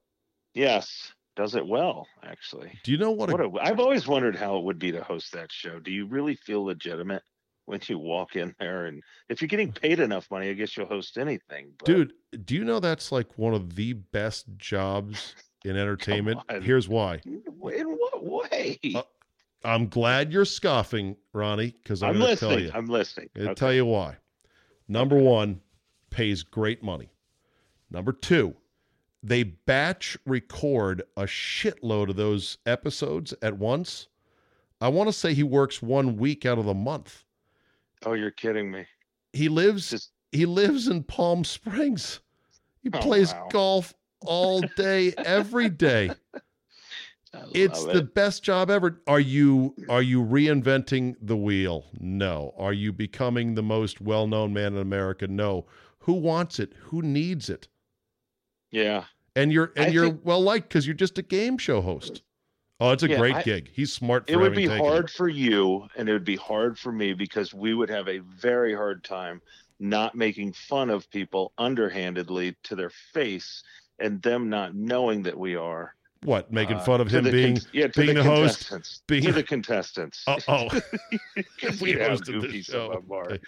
[0.54, 2.78] yes, does it well actually.
[2.84, 3.32] Do you know what?
[3.32, 5.80] What a, a, I've always wondered how it would be to host that show.
[5.80, 7.24] Do you really feel legitimate
[7.66, 8.88] when you walk in there?
[8.88, 11.74] And if you're getting paid enough money, I guess you'll host anything.
[11.78, 12.14] But dude?
[12.46, 16.40] Do you know that's like one of the best jobs in entertainment?
[16.62, 17.22] Here's why.
[17.26, 18.80] in what way?
[18.96, 19.02] Uh,
[19.64, 22.66] I'm glad you're scoffing, Ronnie, because I'm, I'm to tell listening.
[22.66, 22.72] you.
[22.74, 23.30] I'm listening.
[23.38, 23.54] I'll Okay.
[23.56, 24.18] tell you why.
[24.88, 25.62] Number one,
[26.10, 27.10] pays great money.
[27.90, 28.56] Number two,
[29.24, 34.08] they batch record a shitload of those episodes at once.
[34.80, 37.24] I want to say he works one week out of the month.
[38.06, 38.86] Oh, you're kidding me.
[39.34, 42.20] He lives Just he lives in Palm Springs.
[42.82, 43.48] He Oh, plays wow.
[43.52, 43.94] golf
[44.26, 46.12] all day, every day.
[47.54, 49.00] It's love the best job ever.
[49.06, 51.86] Are you are you reinventing the wheel?
[52.00, 52.56] No.
[52.58, 55.28] Are you becoming the most well-known man in America?
[55.28, 55.68] No.
[56.00, 56.74] Who wants it?
[56.86, 57.68] Who needs it?
[58.72, 59.04] yeah.
[59.36, 62.24] And you're and I you're think- well liked because you're just a game show host.
[62.80, 63.70] Oh, it's a Yeah, great I- gig.
[63.72, 65.12] He's smart for It would be hard it.
[65.12, 68.74] for you, and it would be hard for me because we would have a very
[68.74, 69.42] hard time
[69.80, 73.62] not making fun of people underhandedly to their face,
[74.00, 77.32] and them not knowing that we are What, making uh, fun of to him the
[77.32, 80.24] being con- yeah, being the host, contestants, being- to the contestants.
[80.28, 80.82] Oh, oh.
[81.36, 83.02] Because we have hosted the show.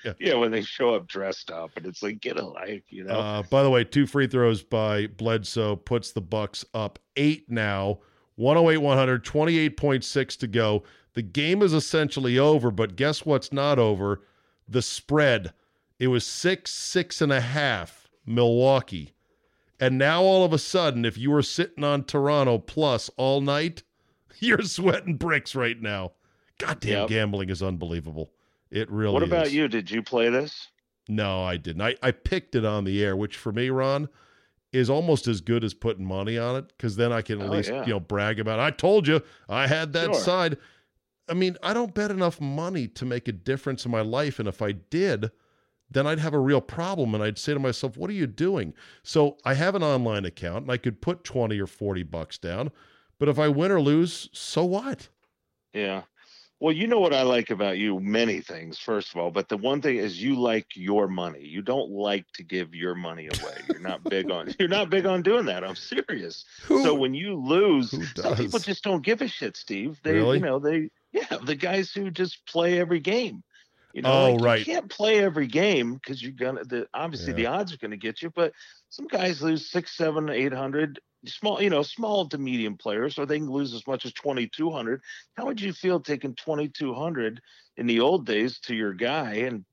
[0.06, 0.14] Yeah.
[0.20, 3.20] Yeah, when they show up dressed up, and it's like get a life, you know.
[3.20, 8.00] Uh, by the way, two free throws by Bledsoe puts the Bucks up eight now.
[8.36, 10.84] 108 100, 28.6 to go.
[11.14, 14.22] The game is essentially over, but guess what's not over?
[14.68, 15.52] The spread.
[15.98, 19.12] It was six, six and a half, Milwaukee.
[19.80, 23.84] And now all of a sudden, if you were sitting on Toronto plus all night,
[24.40, 26.14] you're sweating bricks right now.
[26.58, 27.08] Goddamn, Yep.
[27.10, 28.32] gambling is unbelievable.
[28.70, 29.56] It really what about is.
[29.56, 29.68] you?
[29.68, 30.68] Did you play this?
[31.08, 31.82] No, I didn't.
[31.82, 34.10] I, I picked it on the air, which for me, Ron,
[34.72, 37.52] is almost as good as putting money on it because then I can at Oh,
[37.52, 37.84] least yeah.
[37.86, 38.60] you know brag about.
[38.60, 40.14] I told you I had that Sure.
[40.14, 40.58] side.
[41.28, 44.48] I mean, I don't bet enough money to make a difference in my life, and
[44.48, 45.32] if I did,
[45.92, 48.74] then I'd have a real problem, and I'd say to myself, "What are you doing?"
[49.04, 52.72] So I have an online account, and I could put twenty or forty bucks down,
[53.18, 55.10] but if I win or lose, so what?
[55.74, 56.04] Yeah.
[56.62, 58.02] Well, you know what I like about you?
[58.02, 61.40] Many things, first of all, but the one thing is you like your money.
[61.42, 63.56] You don't like to give your money away.
[63.70, 64.54] You're not big on.
[64.60, 65.64] You're not big on doing that.
[65.64, 66.44] I'm serious.
[66.66, 70.02] Who- so when you lose, some people just don't give a shit, Steve.
[70.04, 70.40] They, Really?
[70.40, 73.42] you know, they, yeah, the guys who just play every game.
[73.94, 74.60] You know, Oh, like, right.
[74.60, 76.64] You can't play every game because you're gonna.
[76.64, 77.38] The obviously Yeah.
[77.38, 78.54] the odds are gonna get you, but
[78.90, 81.00] some guys lose six, seven, eight hundred.
[81.26, 84.48] Small, you know, small to medium players, or they can lose as much as twenty
[84.48, 85.02] two hundred.
[85.36, 87.42] How would you feel taking twenty two hundred
[87.78, 89.66] in the old days to your guy and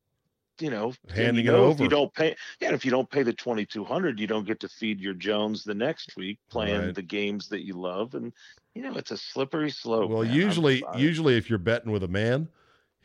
[0.59, 3.09] you know and Handing you it know If you don't pay, yeah, if you don't
[3.09, 6.39] pay the twenty two hundred, you don't get to feed your Jones the next week
[6.49, 6.95] playing Right.
[6.95, 8.33] the games that you love, and
[8.73, 10.09] you know it's a slippery slope.
[10.11, 10.33] Well, man.
[10.33, 12.49] Usually, usually if you're betting with a man,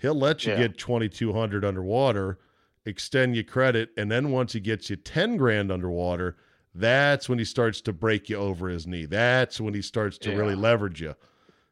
[0.03, 0.59] he'll let you Yeah.
[0.69, 2.39] get 2200 underwater,
[2.85, 6.37] extend your credit, and then once he gets you 10 grand underwater,
[6.75, 9.07] that's when he starts to break you over his knee.
[9.07, 11.15] That's when he starts to really leverage you.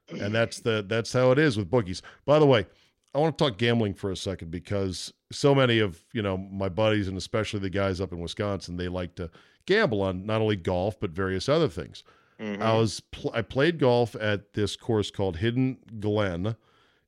[0.08, 2.02] And that's the that's how it is with bookies.
[2.24, 2.66] By the way,
[3.14, 6.68] I want to talk gambling for a second because so many of, you know, my
[6.68, 9.30] buddies and especially the guys up in Wisconsin, they like to
[9.66, 12.02] gamble on not only golf but various other things.
[12.40, 12.60] Mhm.
[12.60, 16.56] I was pl- I played golf at this course called Hidden Glen.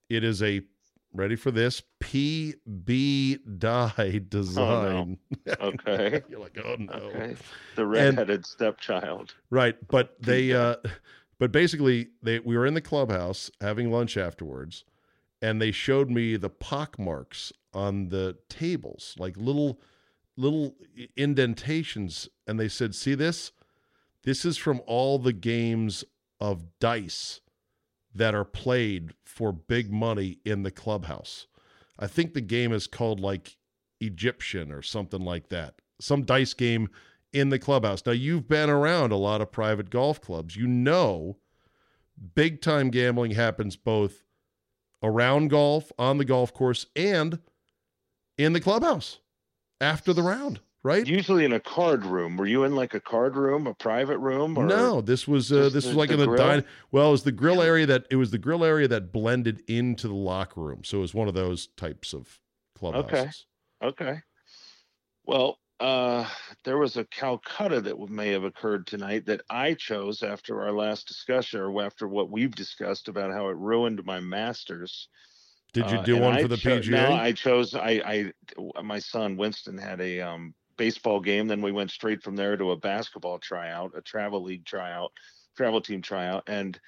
[0.09, 0.63] It is a
[1.13, 5.19] ready for this PB Dye design.
[5.61, 6.23] okay.
[6.29, 6.93] You're like, oh no.
[6.93, 7.37] Okay.
[7.77, 9.35] The redheaded stepchild.
[9.51, 10.77] Right, but they uh
[11.39, 14.85] but basically they we were in the clubhouse having lunch afterwards
[15.41, 19.81] and they showed me the pock marks on the tables, like little
[20.37, 20.75] little
[21.17, 23.53] indentations and they said, "See this?
[24.25, 26.05] This is from all the games
[26.41, 27.41] of dice
[28.15, 31.47] that are played for big money in the clubhouse."
[31.99, 33.57] I think the game is called like
[34.01, 35.81] Egyptian or something like that.
[36.01, 36.89] Some dice game
[37.33, 38.05] in the clubhouse.
[38.05, 40.57] Now, you've been around a lot of private golf clubs.
[40.57, 41.39] You know,
[42.35, 44.25] big time gambling happens both
[45.03, 47.41] around golf, on the golf course, and
[48.39, 49.19] in the clubhouse
[49.81, 51.07] after the round, right?
[51.07, 52.37] Usually in a card room.
[52.37, 54.57] Were you in like a card room, a private room?
[54.59, 56.39] Or no, this was uh, this was like the in the grill?
[56.39, 56.65] dine.
[56.91, 60.09] Well, it was the grill area that it was the grill area that blended into
[60.09, 60.85] the locker room.
[60.85, 62.41] So it was one of those types of
[62.77, 63.47] clubhouses.
[63.83, 64.05] Okay.
[64.13, 64.21] Okay.
[65.25, 66.29] Well, uh,
[66.65, 71.09] there was a Calcutta that may have occurred tonight that I chose after our last
[71.09, 75.09] discussion, or after what we've discussed about how it ruined my Masters.
[75.73, 76.91] Did you Uh, do and one I for the cho- PGA?
[76.91, 77.75] No, I chose.
[77.75, 78.33] I,
[78.67, 81.47] I, my son Winston had a um, baseball game.
[81.47, 85.13] Then we went straight from there to a basketball tryout, a travel league tryout,
[85.57, 86.79] travel team tryout, and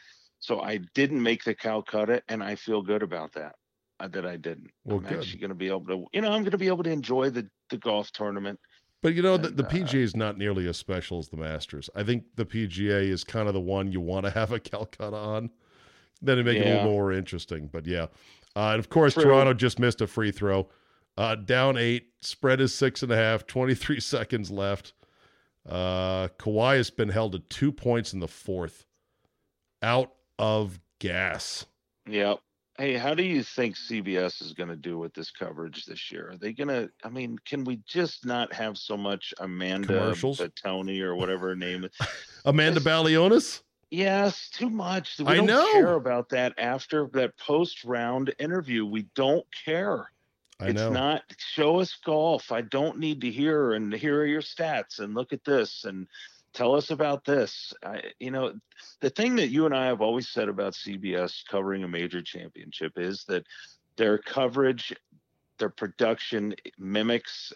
[0.41, 3.55] so I didn't make the Calcutta, and I feel good about that.
[4.01, 4.71] Uh, that I didn't.
[4.85, 5.19] Well, I'm good.
[5.21, 7.31] actually going to be able to, you know, I'm going to be able to enjoy
[7.31, 8.59] the the golf tournament.
[9.03, 11.37] But you know, the, And, the uh, PGA is not nearly as special as the
[11.37, 11.89] Masters.
[11.95, 15.17] I think the PGA is kind of the one you want to have a Calcutta
[15.17, 15.51] on.
[16.23, 17.69] Then it make it a little more interesting.
[17.73, 18.07] But yeah.
[18.57, 19.25] Uh, and of course, True.
[19.25, 20.69] Toronto just missed a free throw.
[21.17, 24.93] Uh, down eight, spread is six and a half, 23 seconds left.
[25.69, 28.87] Uh, Kawhi has been held to two points in the fourth.
[29.83, 31.67] Out of gas.
[32.09, 32.41] Yep.
[32.77, 36.31] Hey, how do you think CBS is going to do with this coverage this year?
[36.33, 36.91] Are they going to?
[37.05, 40.15] I mean, can we just not have so much Amanda?
[40.61, 41.91] Tony or whatever her name is?
[42.45, 42.89] Amanda Yes.
[42.89, 43.63] Balionis?
[43.91, 45.19] Yes, too much.
[45.21, 45.71] We I don't know.
[45.73, 48.85] care about that after that post round interview.
[48.85, 50.11] We don't care.
[50.61, 50.91] I it's know.
[50.91, 52.53] not show us golf.
[52.53, 56.07] I don't need to hear and here are your stats and look at this and
[56.53, 57.75] tell us about this.
[57.85, 58.55] I, you know,
[59.01, 62.93] the thing that you and I have always said about CBS covering a major championship
[62.97, 63.45] is that
[63.97, 64.95] their coverage,
[65.59, 67.53] their production mimics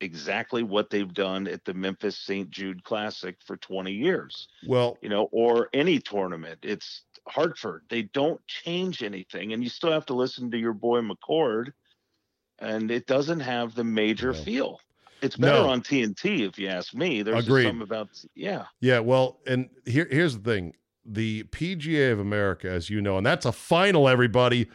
[0.00, 2.50] exactly what they've done at the Memphis St.
[2.50, 6.58] Jude Classic for 20 years well, you know, or any tournament.
[6.62, 7.82] It's Hartford.
[7.88, 11.72] They don't change anything, and you still have to listen to your boy McCord,
[12.58, 14.38] and it doesn't have the major No.
[14.38, 14.80] feel.
[15.22, 15.68] It's better No.
[15.70, 17.22] on TNT, if you ask me.
[17.22, 17.64] There's just Agreed.
[17.64, 20.74] something about yeah, Yeah, well, and here here's the thing.
[21.04, 24.68] The PGA of America, as you know, and that's a final, everybody.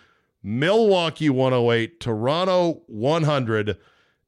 [0.43, 3.77] Milwaukee 108, Toronto 100,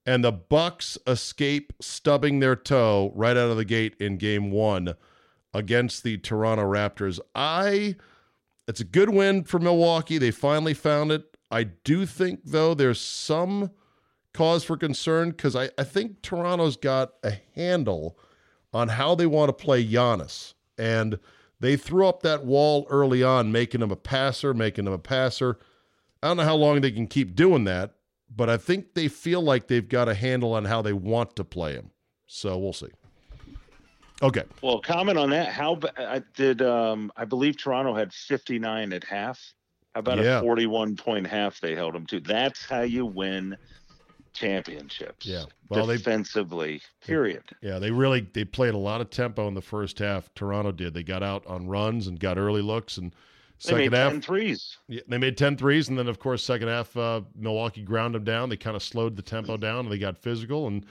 [0.05, 4.93] and the Bucks escape stubbing their toe right out of the gate in game one
[5.53, 7.19] against the Toronto Raptors.
[7.33, 7.95] I
[8.67, 10.17] it's a good win for Milwaukee.
[10.17, 11.32] They finally found it.
[11.53, 13.69] I do think, though, there's some
[14.33, 18.17] cause for concern because I, I think Toronto's got a handle
[18.73, 20.55] on how they want to play Giannis.
[20.79, 21.19] And
[21.59, 25.59] they threw up that wall early on, making him a passer, making him a passer.
[26.23, 27.93] I don't know how long they can keep doing that,
[28.35, 31.43] but I think they feel like they've got a handle on how they want to
[31.43, 31.91] play him.
[32.25, 32.89] So we'll see.
[34.23, 34.43] Okay.
[34.63, 35.49] Well, comment on that.
[35.49, 39.53] How I did um I believe Toronto had 59 at half.
[39.93, 40.39] How about Yeah.
[40.39, 42.19] a 41 point half they held them to?
[42.19, 43.55] That's how you win
[44.33, 45.25] championships.
[45.25, 45.45] Yeah.
[45.69, 47.43] Well, they- defensively, period.
[47.61, 50.33] Yeah, they really they played a lot of tempo in the first half.
[50.33, 50.93] Toronto did.
[50.93, 53.17] They got out on runs and got early looks and They
[53.69, 54.77] second made half 10 threes.
[54.87, 58.23] yeah, they made 10 threes and then of course second half uh, Milwaukee ground them
[58.23, 58.49] down.
[58.49, 60.85] They kind of slowed the tempo down and they got physical and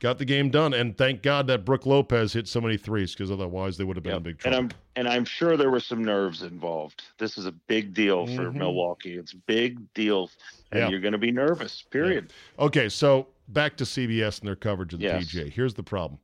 [0.00, 0.74] got the game done.
[0.74, 4.02] And thank God that Brook Lopez hit so many threes because otherwise they would have
[4.04, 4.18] been Yep.
[4.18, 4.54] in big And.
[4.54, 7.02] I'm and I'm sure there were some nerves involved.
[7.18, 8.54] This is a big deal for Mhm.
[8.56, 9.14] Milwaukee.
[9.16, 10.30] It's big deal,
[10.70, 10.88] and Yeah.
[10.88, 11.82] you're going to be nervous.
[11.82, 12.32] Period.
[12.58, 15.24] Okay, so back to CBS and their coverage of the Yes.
[15.32, 15.48] PGA.
[15.50, 16.20] Here's the problem.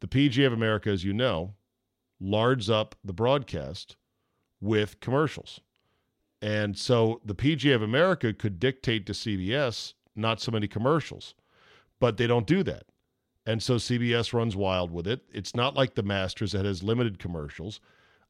[0.00, 1.54] The PGA of America, as you know,
[2.20, 3.96] lards up the broadcast
[4.60, 5.60] with commercials.
[6.42, 11.34] And so the PGA of America could dictate to CBS not so many commercials,
[11.98, 12.84] but they don't do that.
[13.46, 15.22] And so CBS runs wild with it.
[15.32, 17.80] It's not like the Masters that has limited commercials.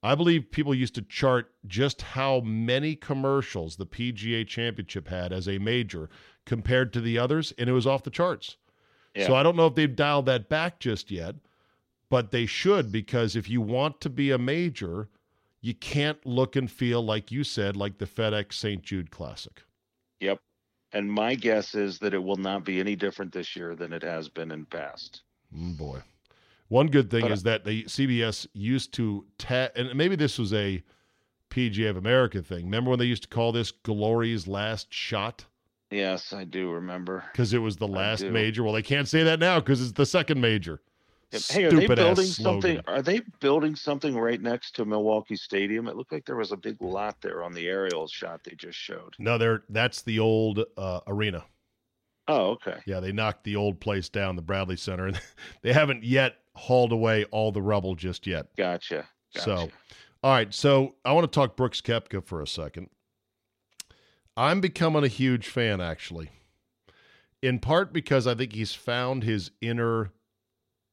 [0.03, 5.47] I believe people used to chart just how many commercials the PGA Championship had as
[5.47, 6.09] a major
[6.47, 8.57] compared to the others, and it was off the charts.
[9.15, 9.27] Yeah.
[9.27, 11.35] So I don't know if they've dialed that back just yet,
[12.09, 15.09] but they should because if you want to be a major,
[15.61, 18.83] you can't look and feel like you said, like the FedEx St.
[18.83, 19.63] Jude Classic.
[20.21, 20.41] Yep.
[20.93, 24.03] And my guess is that it will not be any different this year than it
[24.03, 25.23] has been in past.
[25.57, 26.01] Mm, boy.
[26.69, 30.53] One good thing But, is that the CBS used to ta- and maybe this was
[30.53, 30.83] a
[31.51, 32.65] PGA of America thing.
[32.65, 35.45] Remember when they used to call this Glory's last shot
[35.91, 37.25] Yes, I do remember.
[37.33, 38.63] because it was the last major?
[38.63, 40.81] Well, they can't say that now because it's the second major.
[41.33, 42.81] Hey, are they building something?
[42.89, 45.87] Are they building something right next to Milwaukee Stadium?
[45.87, 48.79] It looked like there was a big lot there on the aerial shot they just
[48.79, 49.15] showed.
[49.19, 51.45] No, they're that's the old uh, arena.
[52.27, 52.79] Oh, okay.
[52.85, 55.21] Yeah, they knocked the old place down, the Bradley Center, and
[55.63, 58.55] they haven't yet hauled away all the rubble just yet.
[58.57, 59.09] Gotcha.
[59.35, 59.45] gotcha.
[59.45, 59.71] So,
[60.23, 60.53] all right.
[60.53, 62.89] So I want to talk Brooks Koepka for a second.
[64.37, 66.31] I'm becoming a huge fan, actually,
[67.43, 70.13] in part because I think he's found his inner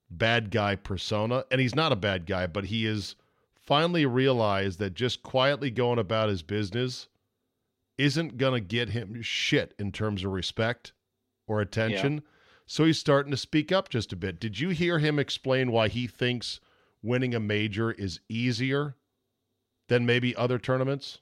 [0.10, 3.16] bad guy persona, and he's not a bad guy, but he is
[3.56, 7.08] finally realized that just quietly going about his business
[7.98, 10.94] isn't going to get him shit in terms of respect
[11.48, 12.22] or attention.
[12.66, 14.40] So he's starting to speak up just a bit.
[14.40, 16.60] Did you hear him explain why he thinks
[17.02, 18.96] winning a major is easier
[19.88, 21.20] than maybe other tournaments?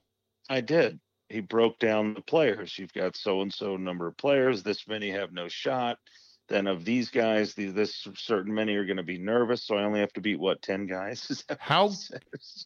[0.49, 0.99] I did.
[1.29, 2.77] He broke down the players.
[2.77, 4.61] You've got so and so number of players.
[4.61, 5.97] This many have no shot.
[6.47, 9.63] Then of these guys, the, this certain many are going to be nervous.
[9.63, 11.25] So I only have to beat what ten guys?
[11.29, 11.91] Is that what How-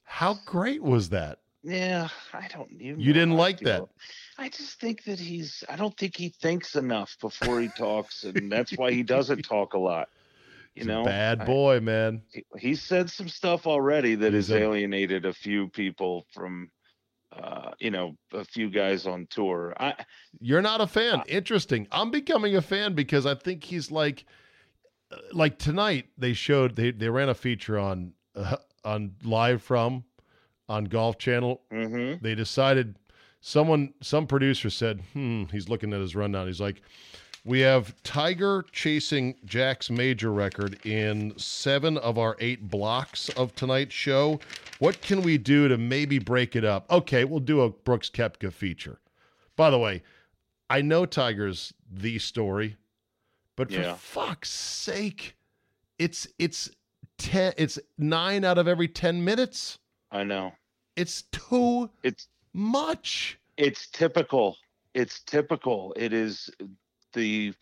[0.04, 1.40] How great was that?
[1.64, 2.72] Yeah, I don't.
[2.72, 3.86] You, You didn't I like that?
[4.38, 5.64] I just think that he's.
[5.70, 9.74] I don't think he thinks enough before he talks, and that's why he doesn't talk
[9.74, 10.08] a lot.
[10.76, 12.22] You He's know, bad I- boy, man.
[12.32, 16.70] he, he said some stuff already that He's has a- alienated a few people from,
[17.42, 19.74] uh, you know, a few guys on tour.
[19.80, 19.96] I
[20.40, 21.20] You're not a fan.
[21.20, 21.88] Uh, Interesting.
[21.92, 24.26] I'm becoming a fan because I think he's like,
[25.12, 30.04] uh, like tonight they showed they they ran a feature on uh, on live from
[30.68, 31.62] on Golf Channel.
[31.72, 32.96] hmm They decided
[33.42, 35.46] someone some producer said, hmm.
[35.52, 36.48] He's looking at his rundown.
[36.48, 36.82] He's like,
[37.50, 43.96] we have Tiger chasing Jack's major record in seven of our eight blocks of tonight's
[43.96, 44.40] show.
[44.78, 46.86] What can we do to maybe break it up?
[46.92, 49.00] Okay, we'll do a Brooks Koepka feature.
[49.56, 50.04] By the way,
[50.70, 52.78] I know Tiger's the story,
[53.56, 55.36] but for fuck's sake,
[55.98, 56.70] it's it's
[57.18, 59.80] ten it's nine out of every ten minutes.
[60.12, 60.54] I know
[60.96, 63.40] It's too it's much.
[63.58, 64.56] it's typical.
[64.94, 65.96] It's typical.
[65.98, 66.52] It is
[67.14, 67.54] the.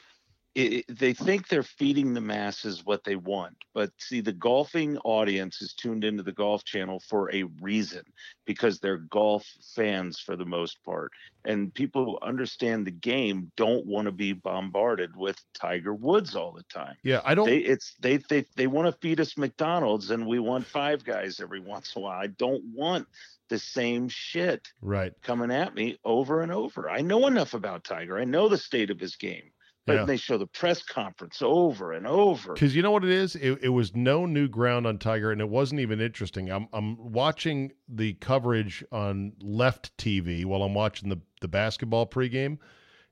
[0.55, 5.61] It, they think they're feeding the masses what they want, but see, the golfing audience
[5.61, 8.01] is tuned into the Golf Channel for a reason
[8.47, 11.11] because they're golf fans for the most part,
[11.45, 16.53] and people who understand the game don't want to be bombarded with Tiger Woods all
[16.53, 16.95] the time.
[17.03, 17.45] Yeah, I don't.
[17.45, 21.39] They it's they they they want to feed us McDonald's and we want Five Guys
[21.39, 22.19] every once in a while.
[22.19, 23.07] I don't want
[23.49, 25.13] the same shit right.
[25.23, 26.89] coming at me over and over.
[26.89, 28.17] I know enough about Tiger.
[28.17, 29.51] I know the state of his game.
[29.85, 30.03] But Yeah.
[30.03, 32.51] they show the press conference over and over.
[32.53, 33.37] Because you know what it is?
[33.37, 36.51] It, it was no new ground on Tiger, and it wasn't even interesting.
[36.51, 42.57] I'm I'm watching the coverage on Left TV while I'm watching the the basketball pregame,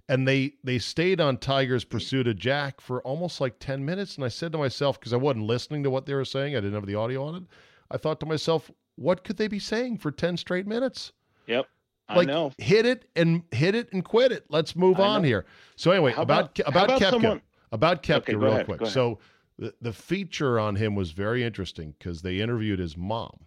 [0.09, 4.17] and they they stayed on Tiger's pursuit of Jack for almost like ten minutes.
[4.17, 6.59] And I said to myself, because I wasn't listening to what they were saying, I
[6.59, 7.43] didn't have the audio on it.
[7.89, 11.11] I thought to myself, what could they be saying for ten straight minutes?
[11.47, 11.65] Yep.
[12.07, 12.51] I Like know.
[12.57, 14.45] hit it and hit it and quit it.
[14.49, 15.27] Let's move I on know.
[15.27, 15.45] here.
[15.75, 17.09] So anyway, How about about- about, about Koepka.
[17.09, 17.41] someone-
[17.71, 18.85] About Koepka, Okay, real ahead, quick.
[18.85, 19.19] So
[19.57, 23.45] the, the feature on him was very interesting because they interviewed his mom,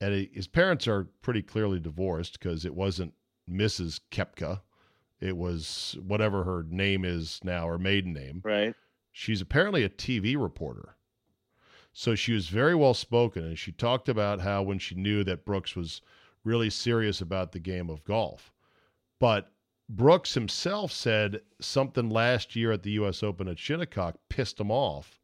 [0.00, 3.14] and he- his parents are pretty clearly divorced because it wasn't
[3.48, 4.00] Mrs.
[4.10, 4.60] Koepka.
[5.20, 8.42] It was whatever her name is now, her maiden name.
[8.44, 8.74] Right.
[9.12, 10.95] She's apparently a TV reporter.
[11.98, 15.46] So she was very well spoken, and she talked about how when she knew that
[15.46, 16.02] Brooks was
[16.44, 18.52] really serious about the game of golf.
[19.18, 19.50] But
[19.88, 23.22] Brooks himself said something last year at the U.S.
[23.22, 25.22] Open at Shinnecock pissed him off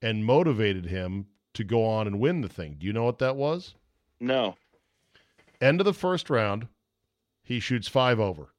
[0.00, 2.76] and motivated him to go on and win the thing.
[2.78, 3.74] Do you know what that was?
[4.20, 4.54] No.
[5.60, 6.68] End of the first round,
[7.42, 8.54] he shoots five over.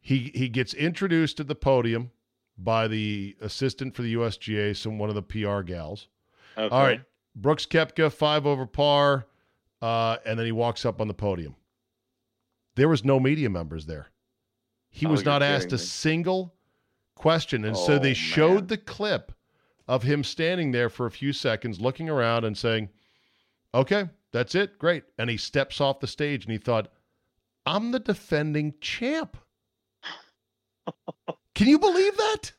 [0.00, 2.12] He he gets introduced to the podium
[2.58, 6.08] by the assistant for the USGA, some one of the PR gals.
[6.56, 6.74] Okay.
[6.74, 7.00] All right,
[7.34, 9.26] Brooks Koepka, five over par,
[9.80, 11.56] uh, and then he walks up on the podium.
[12.74, 14.08] There was no media members there.
[14.90, 15.78] He Oh, was not asked a me.
[15.82, 16.54] single
[17.14, 18.66] question, and so Oh, they showed man.
[18.68, 19.32] the clip
[19.88, 22.90] of him standing there for a few seconds, looking around and saying,
[23.74, 26.92] "Okay, that's it, great." And he steps off the stage, and he thought,
[27.66, 29.36] "I'm the defending champ."
[31.54, 32.52] Can you believe that?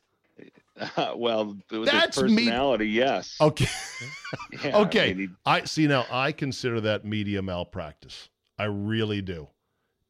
[1.16, 2.46] well, with That's his me-
[2.86, 3.36] yes.
[3.40, 3.66] Okay.
[4.64, 5.14] Yeah, I okay.
[5.14, 8.28] mean, I see now I consider that media malpractice.
[8.58, 9.48] I really do.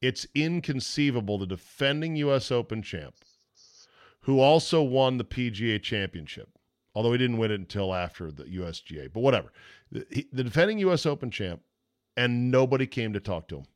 [0.00, 3.14] It's inconceivable the defending US Open champ
[4.20, 6.48] who also won the PGA championship.
[6.94, 9.52] Although he didn't win it until after the USGA, but whatever.
[9.92, 11.60] The, he- the defending US Open champ
[12.16, 13.66] and nobody came to talk to him.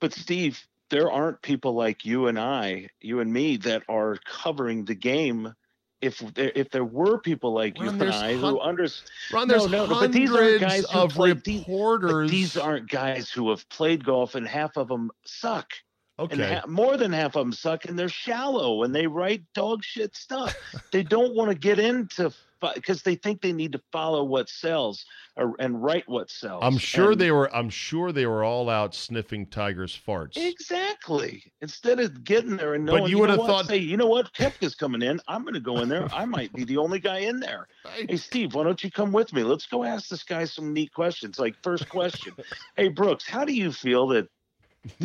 [0.00, 4.84] But Steve, there aren't people like you and I, you and me, that are covering
[4.84, 5.52] the game.
[6.00, 9.54] If there, if there were people like you and I hun- who understand, Ron, No,
[9.58, 12.28] there's no, no, but these aren't guys who of played- these- reporters.
[12.28, 15.70] but these aren't guys who have played golf and half of them suck.
[16.18, 16.54] And okay.
[16.56, 20.14] ha- more than half of them suck and they're shallow and they write dog shit
[20.14, 20.54] stuff.
[20.92, 22.30] they don't want to get into
[22.74, 25.04] because they think they need to follow what sells
[25.36, 26.62] or, and write what sells.
[26.64, 27.54] I'm sure And- they were.
[27.54, 30.36] I'm sure they were all out sniffing tigers' farts.
[30.36, 31.42] Exactly.
[31.60, 33.46] Instead of getting there and But knowing, you you, would know have what?
[33.48, 35.20] thought- say, you know what, Koepka's coming in.
[35.28, 36.08] I'm going to go in there.
[36.14, 37.66] I might be the only guy in there.
[38.08, 39.42] Hey, Steve, why don't you come with me?
[39.44, 41.38] Let's go ask this guy some neat questions.
[41.38, 42.34] Like, first question,
[42.76, 44.26] hey Brooks, how do you feel that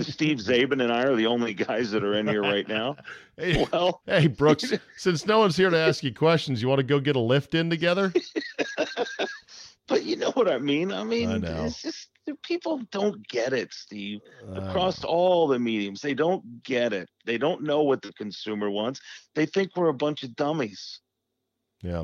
[0.02, 2.96] Steve Czaban and I are the only guys that are in here right now?
[3.38, 4.74] Hey, Well, hey, Brooks.
[4.98, 7.56] since no one's here to ask you questions, you want to go get a lift
[7.56, 8.12] in together?
[9.88, 10.92] but you know what I mean.
[10.92, 12.10] I mean, I it's just
[12.44, 14.20] people don't get it, Steve.
[14.46, 16.02] Uh, across all the mediums.
[16.02, 17.10] They don't get it.
[17.26, 19.00] They don't know what the consumer wants.
[19.36, 21.00] They think we're a bunch of dummies.
[21.82, 22.04] Yeah.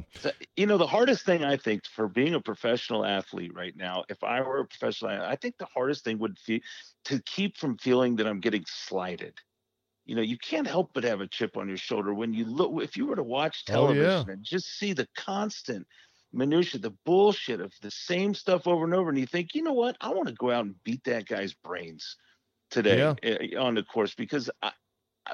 [0.56, 4.24] You know, the hardest thing I think for being a professional athlete right now, if
[4.24, 6.64] I were a professional, athlete, I think the hardest thing would be
[7.06, 9.38] to keep from feeling that I'm getting slighted.
[10.06, 12.84] You know, you can't help but have a chip on your shoulder when you look.
[12.84, 14.26] If you were to watch Oh, yeah.
[14.26, 15.88] television and just see the constant
[16.34, 19.74] minutia, the bullshit of the same stuff over and over, and you think, you know
[19.74, 22.18] what, I want to go out and beat that guy's brains
[22.72, 23.16] today Yeah.
[23.24, 24.74] eh, on the course because I-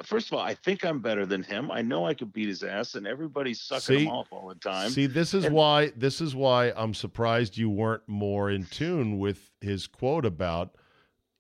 [0.04, 1.70] first of all, I think I'm better than him.
[1.72, 4.04] I know I could beat his ass, and everybody's sucking See?
[4.06, 4.89] him off all the time.
[4.89, 9.20] See, this is And- why this is why I'm surprised you weren't more in tune
[9.20, 10.76] with his quote about,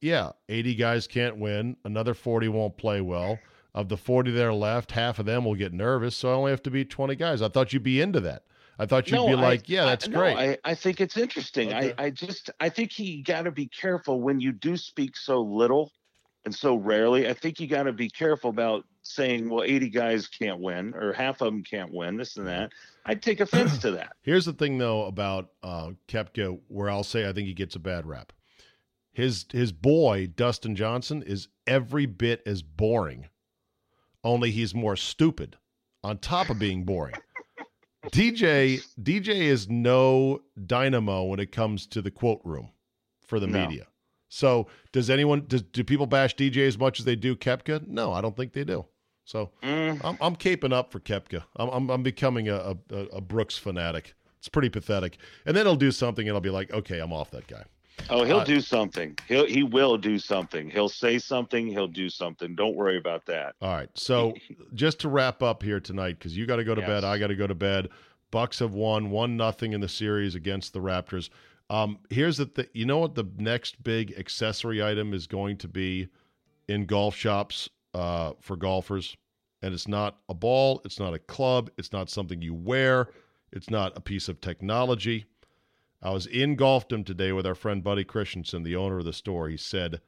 [0.01, 3.39] yeah, 80 guys can't win, another 40 won't play well.
[3.73, 6.51] Of the 40 that are left, half of them will get nervous, so I only
[6.51, 7.41] have to beat 20 guys.
[7.41, 8.43] I thought you'd be into that.
[8.77, 10.35] I thought you'd be I- like, yeah, I- that's no, great.
[10.37, 11.71] I, I think it's interesting.
[11.73, 11.93] Okay.
[11.97, 15.39] I, I just I think you got to be careful when you do speak so
[15.41, 15.91] little
[16.45, 17.27] and so rarely.
[17.27, 21.13] I think you got to be careful about saying, well, 80 guys can't win or
[21.13, 22.71] half of them can't win, this and that.
[23.05, 24.13] I'd take offense to that.
[24.21, 27.79] Here's the thing, though, about uh, Koepka, where I'll say I think he gets a
[27.79, 28.31] bad rap.
[29.13, 33.27] His his boy Dustin Johnson is every bit as boring,
[34.23, 35.57] only he's more stupid.
[36.03, 37.15] On top of being boring,
[38.07, 42.71] DJ DJ is no dynamo when it comes to the quote room
[43.27, 43.67] for the No.
[43.67, 43.87] media.
[44.33, 47.85] So does anyone does, do people bash DJ as much as they do Koepka?
[47.85, 48.85] No, I don't think they do.
[49.25, 51.43] So Mm, I'm, I'm caping up for Koepka.
[51.57, 54.13] I'm, I'm, I'm becoming a, a, a Brooks fanatic.
[54.39, 55.17] It's pretty pathetic.
[55.45, 57.63] And then he'll do something and I'll be like, okay, I'm off that guy.
[58.09, 59.17] Oh, he'll Uh, do something.
[59.27, 60.69] He'll he will do something.
[60.69, 61.67] He'll say something.
[61.67, 62.55] He'll do something.
[62.55, 63.55] Don't worry about that.
[63.61, 63.89] All right.
[63.95, 64.33] So
[64.73, 67.27] just to wrap up here tonight, because you got to go to bed, I got
[67.27, 67.89] to go to bed.
[68.31, 71.29] Bucks have won one nothing in the series against the Raptors.
[71.71, 72.67] Um, here's the thing.
[72.73, 76.09] You know what the next big accessory item is going to be
[76.67, 79.15] in golf shops uh, for golfers,
[79.61, 83.07] and it's not a ball, it's not a club, it's not something you wear,
[83.53, 85.23] it's not a piece of technology.
[86.01, 89.47] I was in Golfdom today with our friend Buddy Christensen, the owner of the store.
[89.47, 90.01] He said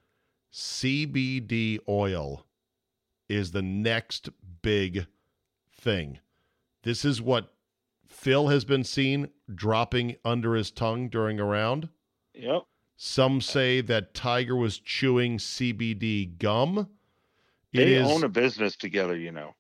[0.52, 2.46] CBD oil
[3.30, 4.30] is the next
[4.62, 5.06] big
[5.72, 6.20] thing.
[6.82, 7.53] This is what
[8.24, 11.90] Phil has been seen dropping under his tongue during a round.
[12.34, 12.64] Yep.
[12.96, 16.88] Some say that Tiger was chewing CBD gum.
[17.74, 19.56] It They is own a business together, you know.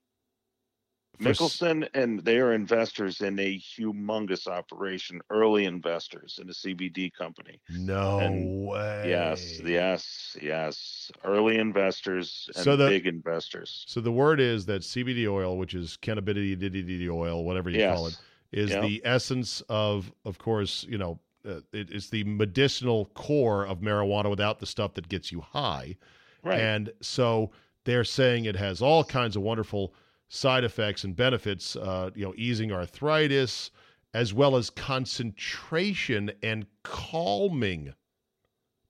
[1.20, 7.11] For Mickelson and they are investors in a humongous operation, early investors in a CBD
[7.14, 7.59] company.
[7.70, 9.09] no and- way.
[9.09, 11.11] Yes, yes, yes.
[11.26, 13.84] Early investors and So the- big investors.
[13.89, 18.11] So the word is that CBD oil, which is cannabidity oil, whatever you call it,
[18.11, 18.22] Yes.
[18.54, 18.82] Is Yeah.
[18.82, 24.30] the essence of, of course, you know, uh, it, it's the medicinal core of marijuana
[24.30, 25.95] without the stuff that gets you high.
[26.43, 26.60] Right.
[26.60, 27.51] And so
[27.84, 29.93] they're saying it has all kinds of wonderful
[30.30, 33.72] side effects and benefits, uh, you know, easing arthritis,
[34.14, 37.93] as well as concentration and calming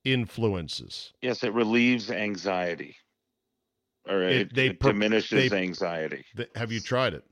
[0.03, 1.13] influences.
[1.21, 2.95] yes, it relieves anxiety.
[4.07, 6.25] Or It- it, they it per- diminishes they- anxiety.
[6.35, 7.23] Th- Have you tried it?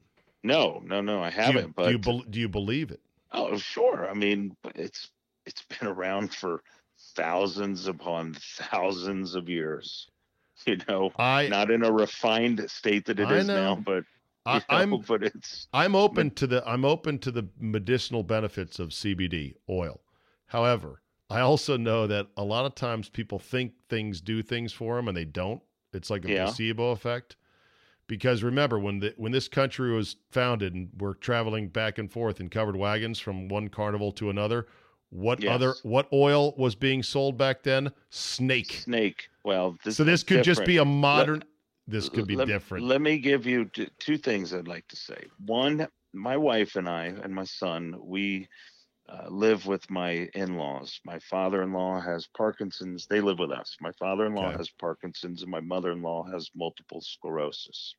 [0.43, 1.75] No, no, no, I Do you- haven't.
[1.75, 3.01] but do you, bel do you believe it?
[3.31, 4.09] Oh, sure.
[4.09, 5.09] I mean, it's
[5.45, 6.61] it's been around for
[7.15, 10.07] thousands upon thousands of years.
[10.67, 14.03] You know, I not in a refined state that it I is now, but
[14.45, 18.77] I, you I'm but it's I'm open to the I'm open to the medicinal benefits
[18.77, 20.01] of CBD oil.
[20.45, 24.97] However, I also know that a lot of times people think things do things for
[24.97, 25.63] them and they don't.
[25.93, 26.45] It's like a Yeah.
[26.45, 27.37] placebo effect.
[28.11, 32.41] Because remember when the when this country was founded and we're traveling back and forth
[32.41, 34.67] in covered wagons from one carnival to another,
[35.11, 35.49] what Yes.
[35.55, 37.93] other what oil was being sold back then?
[38.09, 38.73] Snake.
[38.73, 39.29] snake.
[39.45, 40.99] Well, this so this is could just be a different.
[40.99, 41.43] modern
[41.87, 42.83] this could be let, different.
[42.85, 45.27] Let me give you t- two things I'd like to say.
[45.45, 48.49] One, my wife and I and my son, we
[49.11, 50.99] uh, live with my in-laws.
[51.05, 53.07] My father-in-law has Parkinson's.
[53.07, 53.75] They live with us.
[53.81, 54.57] My father-in-law Okay.
[54.57, 57.95] has Parkinson's, and my mother-in-law has multiple sclerosis.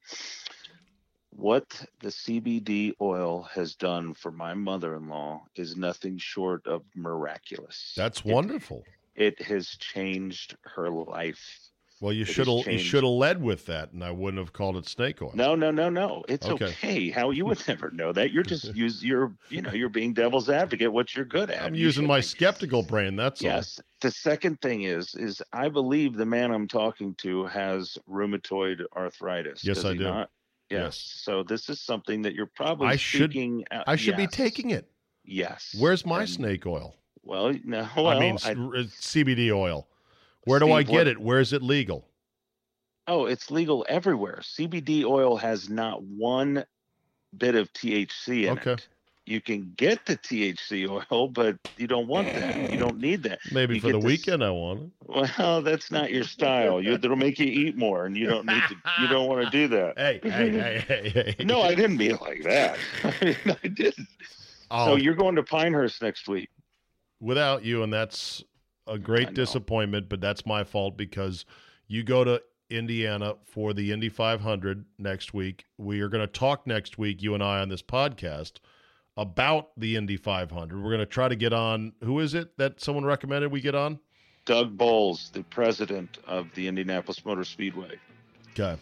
[1.30, 7.92] What the CBD oil has done for my mother-in-law is nothing short of miraculous.
[7.96, 8.84] That's It- wonderful.
[9.14, 11.61] It, has changed her life.
[12.02, 14.76] Well, you should have you should have led with that, and I wouldn't have called
[14.76, 15.30] it snake oil.
[15.34, 16.24] No, no, no, no.
[16.28, 16.64] It's Okay.
[16.64, 17.10] okay.
[17.10, 18.32] How you would never know that.
[18.32, 20.92] You're just use you're you know you're being devil's advocate.
[20.92, 21.62] What you're good at.
[21.62, 23.14] I'm You using my skeptical brain.
[23.14, 23.80] That's Yes.
[24.00, 29.62] The second thing is is I believe the man I'm talking to has rheumatoid arthritis.
[29.62, 30.02] Yes, does I do.
[30.02, 30.30] Not?
[30.70, 30.80] Yes.
[30.80, 30.96] Yes.
[31.22, 33.36] So this is something that you're probably I should-
[33.70, 34.90] out- I should be taking it.
[35.24, 35.76] Yes.
[35.78, 36.96] Where's my And- snake oil?
[37.22, 37.86] Well, no.
[37.96, 39.86] Well, I mean, I- uh, CBD oil.
[40.44, 41.18] Where do I get what- it?
[41.20, 42.08] Where is it legal?
[43.08, 44.38] Oh, it's legal everywhere.
[44.42, 46.64] CBD oil has not one
[47.36, 48.72] bit of THC in Okay.
[48.74, 48.88] it.
[49.26, 52.72] You can get the THC oil, but you don't want that.
[52.72, 53.38] You don't need that.
[53.52, 54.90] Maybe You for the this- weekend I want it.
[55.38, 56.80] Well, that's not your style.
[56.82, 58.76] You, it'll make you eat more, and you don't need to.
[59.00, 59.94] You don't want to do that.
[59.98, 61.44] Hey, hey, hey, hey, hey.
[61.44, 62.78] No, I didn't mean it like that.
[63.04, 64.08] I, mean, I didn't.
[64.70, 66.50] Oh, So you're going to Pinehurst next week.
[67.20, 68.42] without you, and that's
[68.86, 71.44] a I great disappointment, but that's my fault because
[71.86, 75.66] you go to Indiana for the Indy 500 next week.
[75.78, 78.54] We are going to talk next week, you and I, on this podcast
[79.16, 80.82] about the Indy 500.
[80.82, 81.92] We're going to try to get on.
[82.02, 83.98] Who is it that someone recommended we get on?
[84.46, 87.96] Doug Boles, the president of the Indianapolis Motor Speedway.
[88.50, 88.80] Okay.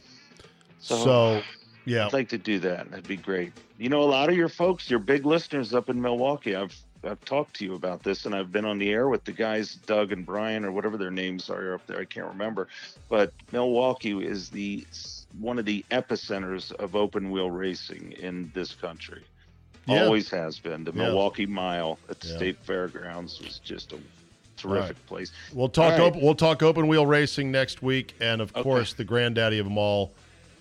[0.78, 1.42] So, So-
[1.84, 2.06] yeah.
[2.06, 2.90] I'd like to do that.
[2.90, 3.52] That'd be great.
[3.78, 7.24] You know, a lot of your folks, your big listeners up in Milwaukee, I've I've
[7.24, 10.12] talked to you about this, and I've been on the air with the guys, Doug
[10.12, 11.98] and Brian, or whatever their names are up there.
[11.98, 12.68] I can't remember,
[13.08, 14.86] but Milwaukee is the
[15.38, 19.22] one of the epicenters of open wheel racing in this country.
[19.86, 20.04] Yeah.
[20.04, 20.84] Always has been.
[20.84, 21.04] The Yeah.
[21.04, 22.36] Milwaukee Mile at the Yeah.
[22.36, 23.98] State Fairgrounds was just a
[24.56, 25.32] terrific place.
[25.54, 26.00] We'll talk right.
[26.00, 28.62] open, we'll talk open wheel racing next week, and of Okay.
[28.62, 30.12] course the granddaddy of them all,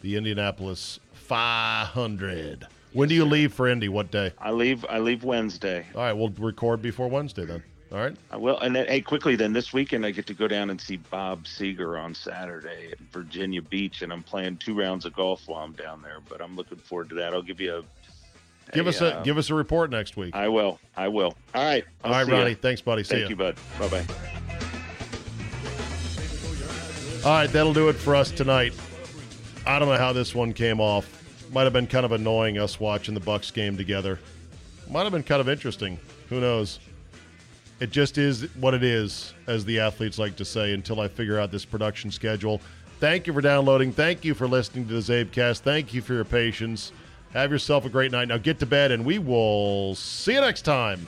[0.01, 2.67] the Indianapolis 500.
[2.93, 3.89] When do you leave for Indy?
[3.89, 4.33] What day?
[4.39, 4.85] I leave.
[4.89, 5.85] I leave Wednesday.
[5.95, 7.63] All right, we'll record before Wednesday then.
[7.91, 8.15] All right.
[8.29, 8.59] I will.
[8.59, 11.45] And then, hey, quickly, then this weekend I get to go down and see Bob
[11.45, 15.73] Seger on Saturday at Virginia Beach, and I'm playing two rounds of golf while I'm
[15.73, 16.19] down there.
[16.27, 17.33] But I'm looking forward to that.
[17.33, 17.83] I'll give you a.
[18.71, 20.35] Give us a uh, give us a report next week.
[20.35, 20.79] I will.
[20.95, 21.35] I will.
[21.55, 21.83] All right.
[22.03, 22.55] I'll All right, see ya.
[22.61, 23.03] Thanks, buddy.
[23.03, 23.55] See Thank you, bud.
[23.79, 24.05] Bye bye.
[27.25, 28.73] All right, that'll do it for us tonight.
[29.65, 31.18] I don't know how this one came off.
[31.51, 34.19] Might have been kind of annoying us watching the Bucks game together.
[34.89, 35.99] Might have been kind of interesting.
[36.29, 36.79] Who knows?
[37.79, 41.39] It just is what it is, as the athletes like to say, until I figure
[41.39, 42.61] out this production schedule.
[42.99, 43.91] Thank you for downloading.
[43.91, 45.59] Thank you for listening to the CzabeCast.
[45.59, 46.91] Thank you for your patience.
[47.33, 48.27] Have yourself a great night.
[48.27, 51.07] Now get to bed, and we will see you next time.